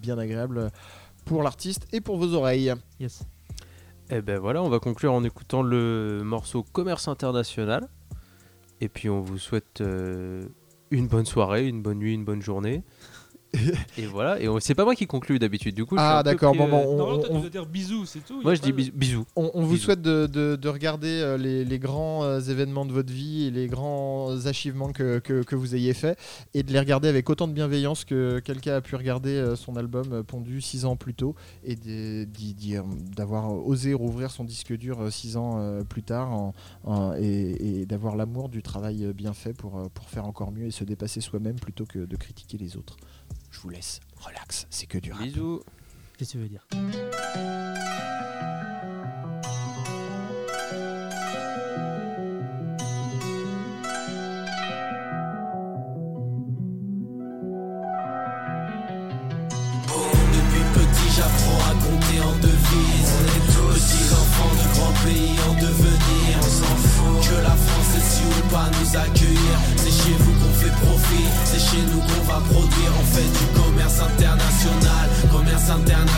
bien 0.01 0.17
agréable 0.17 0.71
pour 1.25 1.43
l'artiste 1.43 1.87
et 1.93 2.01
pour 2.01 2.17
vos 2.17 2.33
oreilles. 2.33 2.73
Yes. 2.99 3.23
Et 4.09 4.21
ben 4.21 4.39
voilà, 4.39 4.61
on 4.61 4.69
va 4.69 4.79
conclure 4.79 5.13
en 5.13 5.23
écoutant 5.23 5.61
le 5.61 6.21
morceau 6.23 6.63
Commerce 6.63 7.07
International. 7.07 7.87
Et 8.81 8.89
puis 8.89 9.09
on 9.09 9.21
vous 9.21 9.37
souhaite 9.37 9.79
euh, 9.79 10.45
une 10.89 11.07
bonne 11.07 11.25
soirée, 11.25 11.67
une 11.67 11.81
bonne 11.81 11.99
nuit, 11.99 12.13
une 12.13 12.25
bonne 12.25 12.41
journée. 12.41 12.83
et 13.97 14.05
voilà, 14.05 14.39
et 14.41 14.47
on- 14.47 14.59
c'est 14.59 14.75
pas 14.75 14.85
moi 14.85 14.95
qui 14.95 15.07
conclue 15.07 15.37
d'habitude, 15.39 15.75
du 15.75 15.85
coup. 15.85 15.95
Ah, 15.97 16.23
d'accord, 16.23 16.51
pris, 16.51 16.59
bon, 16.59 16.67
euh, 16.67 16.69
bon, 16.69 16.85
on- 16.93 16.97
Non, 16.97 17.17
toi, 17.19 17.27
tu 17.29 17.35
on- 17.35 17.39
dois 17.41 17.49
dire 17.49 17.65
bisous, 17.65 18.05
c'est 18.05 18.25
tout. 18.25 18.41
Moi 18.41 18.55
je 18.55 18.61
dis 18.61 18.71
bis- 18.71 18.91
bisous. 18.93 19.25
On, 19.35 19.51
on 19.53 19.63
vous 19.63 19.77
souhaite 19.77 20.01
de, 20.01 20.25
de- 20.27 20.55
de 20.55 20.69
regarder 20.69 21.07
euh, 21.21 21.37
les, 21.37 21.65
les 21.65 21.79
grands 21.79 22.23
euh, 22.23 22.39
événements 22.39 22.85
de 22.85 22.93
votre 22.93 23.11
vie 23.11 23.45
et 23.47 23.51
les 23.51 23.67
grands 23.67 24.45
achievements 24.45 24.91
que, 24.93 25.19
que- 25.19 25.43
que 25.43 25.55
vous 25.55 25.75
ayez 25.75 25.93
faits 25.93 26.17
et 26.53 26.63
de 26.63 26.71
les 26.71 26.79
regarder 26.79 27.07
avec 27.09 27.29
autant 27.29 27.47
de 27.47 27.53
bienveillance 27.53 28.05
que 28.05 28.39
quelqu'un 28.39 28.75
a 28.75 28.81
pu 28.81 28.95
regarder 28.95 29.53
son 29.57 29.75
album 29.75 30.23
pondu 30.23 30.61
six 30.61 30.85
ans 30.85 30.95
plus 30.95 31.13
tôt 31.13 31.35
et 31.65 31.75
d'avoir 33.15 33.51
osé 33.67 33.93
rouvrir 33.93 34.31
son 34.31 34.43
disque 34.43 34.73
dur 34.77 35.01
euh, 35.01 35.09
six 35.09 35.37
ans 35.37 35.59
plus 35.89 36.03
tard 36.03 36.31
en- 36.31 36.53
en- 36.83 37.13
et, 37.15 37.81
et 37.81 37.85
d'avoir 37.85 38.15
l'amour 38.15 38.49
du 38.49 38.61
travail 38.61 39.11
bien 39.13 39.33
fait 39.33 39.53
pour, 39.53 39.89
pour 39.93 40.09
faire 40.09 40.25
encore 40.25 40.51
mieux 40.51 40.67
et 40.67 40.71
se 40.71 40.83
dépasser 40.83 41.21
soi-même 41.21 41.59
plutôt 41.59 41.85
que 41.85 41.99
de 41.99 42.15
critiquer 42.15 42.57
les 42.57 42.77
autres. 42.77 42.97
Je 43.51 43.59
vous 43.59 43.69
laisse, 43.69 43.99
relax, 44.17 44.65
c'est 44.69 44.87
que 44.87 44.97
du 44.97 45.11
rap. 45.11 45.21
Bisous. 45.23 45.63
Qu'est-ce 46.17 46.33
que 46.33 46.37
tu 46.37 46.43
veux 46.43 46.49
dire? 46.49 46.65
Enfants 64.41 64.55
de 64.55 64.79
grands 64.79 64.93
pays 65.05 65.35
en 65.49 65.53
devenir 65.55 66.37
On 66.37 66.41
s'en 66.41 66.75
fout 66.75 67.29
que 67.29 67.35
la 67.41 67.55
France 67.55 67.91
est 67.97 68.07
si 68.13 68.21
ou 68.25 68.47
pas 68.49 68.69
nous 68.79 68.97
accueillir. 68.97 69.55
C'est 69.77 69.91
chez 69.91 70.15
vous 70.19 70.33
qu'on 70.39 70.53
fait 70.53 70.75
profit, 70.85 71.27
c'est 71.45 71.59
chez 71.59 71.81
nous 71.91 71.99
qu'on 71.99 72.23
va 72.25 72.39
produire. 72.49 72.91
On 72.99 73.05
fait 73.15 73.29
du 73.39 73.45
commerce 73.59 73.99
international, 73.99 75.09
commerce 75.31 75.69
international 75.69 76.10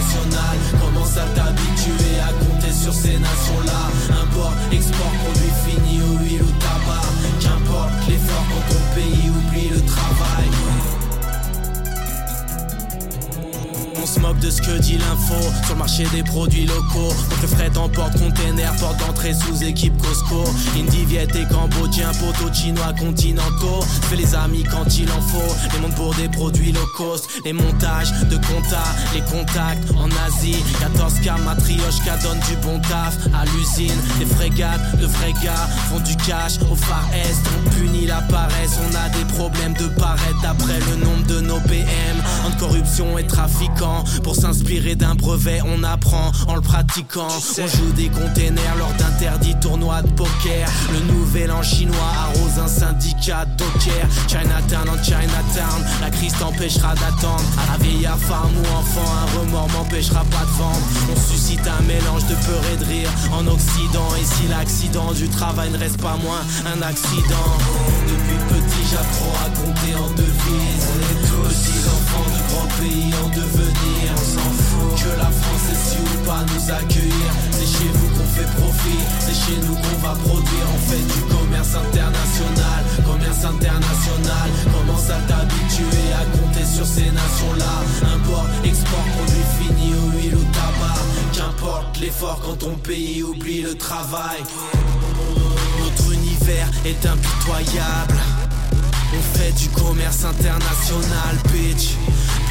que 14.66 14.80
dit 14.80 14.98
l'info 14.98 15.36
sur 15.66 15.74
le 15.74 15.80
marché 15.80 16.04
des 16.14 16.24
produits 16.24 16.66
locaux. 16.66 17.14
Le 17.42 17.48
fret 17.48 17.72
en 17.78 17.90
porte-container, 17.90 18.74
porte 18.78 19.00
d'entrée 19.00 19.34
sous 19.34 19.64
équipe 19.64 19.96
Costco. 20.02 20.44
Indie, 20.78 21.06
Viet 21.06 21.28
et 21.36 21.46
Cambodgien, 21.52 22.12
poteau 22.14 22.54
chinois 22.54 22.94
continentaux. 22.98 23.82
Fais 24.10 24.16
les 24.16 24.36
amis 24.36 24.64
quand 24.64 24.98
il 24.98 25.10
en 25.12 25.22
faut. 25.22 25.54
Les 25.74 25.80
mondes 25.80 25.96
pour 25.96 26.14
des 26.16 26.30
produits 26.30 26.72
low 26.72 26.88
cost. 26.96 27.30
Les 27.46 27.54
montages 27.54 28.12
de 28.30 28.36
compta, 28.36 28.84
les 29.14 29.22
contacts 29.22 29.92
en 29.98 30.10
Asie. 30.26 30.58
14K, 30.82 31.44
matrioshka 31.44 32.18
donne 32.24 32.40
du 32.40 32.56
bon 32.66 32.80
taf 32.80 33.18
à 33.34 33.46
l'usine. 33.46 34.00
Des 34.20 34.26
frégates, 34.26 35.00
de 35.00 35.06
vrais 35.06 35.34
font 35.90 36.00
du 36.00 36.16
cash 36.18 36.54
au 36.72 36.76
Far 36.76 37.08
Est. 37.14 37.38
On 37.58 37.70
punit 37.70 38.06
la 38.06 38.22
paresse, 38.22 38.78
on 38.80 38.96
a 38.96 39.10
des 39.10 39.26
problèmes 39.34 39.74
de 39.74 39.88
paraître 40.00 40.42
d'après 40.42 40.80
le 40.80 41.06
nombre 41.06 41.26
de 41.28 41.42
nos 41.42 41.60
PM. 41.62 42.18
Entre 42.46 42.58
corruption 42.58 43.18
et 43.18 43.26
trafiquants. 43.26 44.04
Pour 44.24 44.36
s'inspirer 44.54 44.96
d'un 44.96 45.16
brevet, 45.16 45.62
on 45.66 45.84
apprend 45.84 46.32
en 46.48 46.56
le 46.56 46.62
pratiquant. 46.62 47.28
On 47.28 47.68
joue 47.68 47.92
des 47.94 48.10
containers 48.10 48.76
lors 48.78 48.94
d'interdits 48.94 49.56
tournois 49.60 50.04
de 50.04 50.12
poker. 50.12 50.70
Le 50.92 51.00
nouvel 51.12 51.52
an 51.52 51.64
chinois 51.64 52.14
arrose 52.24 52.60
un 52.64 52.68
syndicat 52.68 53.46
de 53.46 53.56
docker. 53.58 54.06
Chinatown 54.28 54.90
en 54.90 55.04
Chinatown, 55.04 55.82
la 56.02 56.12
crise 56.12 56.34
t'empêchera 56.38 56.94
d'attendre. 56.96 57.44
À 57.58 57.72
la 57.72 57.84
vieillard, 57.84 58.20
femme 58.20 58.52
ou 58.56 58.78
enfant, 58.78 59.12
un 59.24 59.40
remords 59.40 59.70
m'empêchera 59.70 60.24
pas 60.26 60.46
de 60.46 60.52
vendre. 60.52 60.86
On 61.12 61.20
suscite 61.32 61.68
un 61.68 61.82
mélange 61.84 62.26
de 62.28 62.36
peur 62.36 62.62
et 62.74 62.78
de 62.78 62.86
rire 62.86 63.10
en 63.32 63.48
Occident. 63.48 64.08
Et 64.22 64.26
si 64.26 64.48
l'accident 64.50 65.14
du 65.14 65.30
travail 65.30 65.72
ne 65.72 65.80
reste 65.80 66.00
pas 66.00 66.18
moins 66.24 66.42
un 66.66 66.82
accident? 66.84 67.50
Depuis 68.08 68.38
petit, 68.50 68.86
j'apprends 68.92 69.36
à 69.46 69.50
compter 69.50 69.96
en 69.96 70.10
devises. 70.12 70.86
On 70.94 71.00
est 71.02 71.28
tous 71.28 71.44
petits 71.50 71.83
enfants 72.14 72.30
de 72.30 72.54
grands 72.54 72.72
pays 72.80 73.14
en 73.24 73.30
devenir. 73.30 74.06
On 74.14 74.18
s'en 74.18 74.52
fout 74.52 75.04
que 75.04 75.18
la 75.18 75.32
France 75.32 75.66
est 75.72 75.90
si 75.90 75.98
ou 75.98 76.26
pas 76.26 76.44
nous 76.54 76.72
accueillir. 76.72 77.30
C'est 77.52 77.66
chez 77.66 77.90
vous 77.94 78.10
qu'on 78.16 78.28
fait 78.28 78.50
profit, 78.62 79.04
c'est 79.20 79.34
chez 79.34 79.58
nous 79.66 79.76
qu'on 79.76 79.98
va 80.08 80.14
produire. 80.16 80.66
On 80.74 80.82
fait 80.90 81.04
du 81.14 81.22
commerce 81.34 81.76
international, 81.76 82.80
commerce 83.06 83.44
international. 83.46 84.48
Commence 84.74 85.10
à 85.10 85.20
t'habituer 85.28 86.08
à 86.14 86.38
compter 86.38 86.66
sur 86.66 86.86
ces 86.86 87.10
nations-là. 87.12 87.74
Import, 88.16 88.48
export, 88.64 89.06
produit 89.18 89.48
fini, 89.60 89.94
huile 90.16 90.36
ou 90.36 90.44
tabac. 90.54 91.00
Qu'importe 91.34 92.00
l'effort 92.00 92.40
quand 92.46 92.58
ton 92.58 92.76
pays 92.76 93.24
oublie 93.24 93.62
le 93.62 93.76
travail. 93.76 94.44
Notre 95.80 96.14
univers 96.14 96.70
est 96.86 97.06
impitoyable. 97.06 98.43
On 99.16 99.22
fait 99.38 99.52
du 99.52 99.70
commerce 99.70 100.24
international, 100.26 101.38
bitch. 101.52 101.96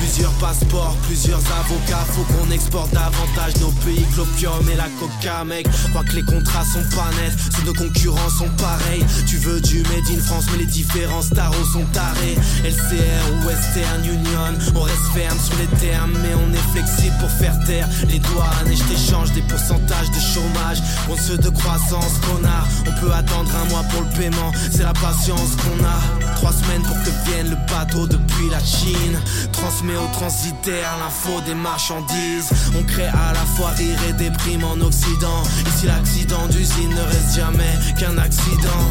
Plusieurs 0.02 0.32
passeports, 0.32 0.96
plusieurs 1.06 1.38
avocats. 1.38 2.04
Faut 2.10 2.24
qu'on 2.24 2.50
exporte 2.50 2.92
davantage 2.92 3.56
nos 3.60 3.70
pays 3.86 4.04
que 4.10 4.16
l'opium 4.18 4.68
et 4.68 4.74
la 4.74 4.88
coca, 4.98 5.44
mec. 5.44 5.68
Crois 5.90 6.02
que 6.02 6.16
les 6.16 6.24
contrats 6.24 6.64
sont 6.64 6.82
pas 6.96 7.08
nets, 7.22 7.32
ceux 7.56 7.64
nos 7.64 7.72
concurrents 7.72 8.34
sont 8.36 8.50
pareils. 8.58 9.04
Tu 9.28 9.36
veux 9.36 9.60
du 9.60 9.78
Made 9.82 10.10
in 10.10 10.20
France, 10.20 10.46
mais 10.50 10.58
les 10.58 10.66
différences 10.66 11.30
tarots 11.30 11.64
sont 11.72 11.84
tarés. 11.92 12.36
LCR 12.64 13.22
ou 13.30 13.46
Western 13.46 14.04
Union, 14.04 14.58
on 14.74 14.80
reste 14.80 15.06
ferme 15.14 15.38
sur 15.38 15.56
les 15.58 15.78
termes, 15.78 16.12
mais 16.20 16.34
on 16.34 16.52
est 16.52 16.72
flexible 16.72 17.14
pour 17.20 17.30
faire 17.30 17.56
taire 17.64 17.88
les 18.08 18.18
douanes. 18.18 18.70
Et 18.72 18.76
je 18.76 18.84
t'échange 18.84 19.30
des 19.32 19.42
pourcentages 19.42 20.10
de 20.10 20.20
chômage 20.20 20.82
contre 21.06 21.22
ceux 21.22 21.38
de 21.38 21.48
croissance 21.48 22.18
a. 22.44 22.64
On 22.88 23.00
peut 23.00 23.12
attendre 23.12 23.50
un 23.54 23.68
mois 23.70 23.84
pour 23.90 24.02
le 24.02 24.08
paiement, 24.18 24.50
c'est 24.70 24.82
la 24.82 24.92
patience 24.94 25.54
qu'on 25.62 25.84
a. 25.84 26.34
Trois 26.36 26.52
semaines 26.52 26.82
pour 26.82 26.96
que 27.02 27.30
vienne 27.30 27.50
le 27.50 27.56
bateau 27.72 28.06
depuis 28.06 28.48
la 28.50 28.58
Chine. 28.58 29.20
Transmet 29.52 29.91
au 29.96 30.09
transitaire 30.12 30.96
l'info 30.98 31.40
des 31.46 31.55
marchandises. 31.55 32.50
On 32.78 32.83
crée 32.85 33.07
à 33.07 33.33
la 33.33 33.44
fois 33.57 33.70
rire 33.70 33.98
et 34.09 34.12
déprime 34.12 34.64
en 34.64 34.81
Occident. 34.81 35.42
Ici 35.66 35.87
l'accident 35.87 36.46
d'usine 36.48 36.90
ne 36.90 37.02
reste 37.02 37.37
jamais 37.37 37.74
qu'un 37.98 38.16
accident. 38.18 38.83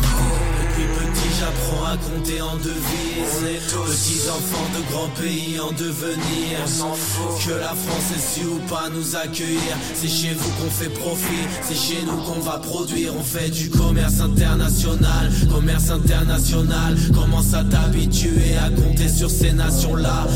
Depuis 0.72 0.88
petit 0.88 1.32
j'apprends 1.40 1.86
à 1.86 1.98
compter 1.98 2.42
en 2.42 2.56
devises. 2.56 3.12
Petits 3.42 4.30
enfants 4.30 4.70
de 4.76 4.92
grands 4.92 5.10
pays 5.20 5.60
en 5.60 5.72
devenir. 5.72 6.60
On 6.64 6.68
s'en 6.68 6.94
fout 6.94 7.46
que 7.46 7.54
la 7.54 7.70
France 7.70 8.12
est 8.16 8.20
si 8.20 8.46
ou 8.46 8.60
pas 8.70 8.90
nous 8.94 9.16
accueillir. 9.16 9.76
C'est 9.94 10.08
chez 10.08 10.34
vous 10.34 10.50
qu'on 10.52 10.70
fait 10.70 10.90
profit, 10.90 11.48
c'est 11.64 11.76
chez 11.76 12.02
nous 12.06 12.18
qu'on 12.18 12.40
va 12.40 12.60
produire. 12.60 13.14
On 13.18 13.24
fait 13.24 13.50
du 13.50 13.70
commerce 13.70 14.20
international, 14.22 15.32
commerce 15.52 15.90
international. 15.90 16.96
Commence 17.14 17.54
à 17.54 17.64
t'habituer 17.64 18.58
à 18.58 18.70
compter 18.70 19.10
sur 19.10 19.30
ces 19.30 19.52
nations-là. 19.52 20.28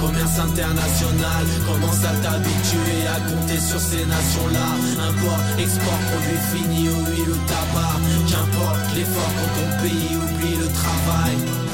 Commerce 0.00 0.38
international. 0.38 1.44
Commence 1.66 2.04
à 2.04 2.14
t'habituer 2.22 3.06
à 3.06 3.20
compter 3.28 3.60
sur 3.60 3.80
ces 3.80 4.04
nations-là? 4.04 4.68
Import, 5.08 5.40
export, 5.58 6.00
produit 6.10 6.42
fini, 6.52 6.84
huile 6.84 7.30
ou 7.30 7.38
tabac. 7.46 7.96
Qu'importe 8.28 8.94
l'effort 8.94 9.32
quand 9.36 9.52
ton 9.60 9.82
pays 9.82 10.16
oublie 10.16 10.56
le 10.56 10.68
travail. 10.68 11.65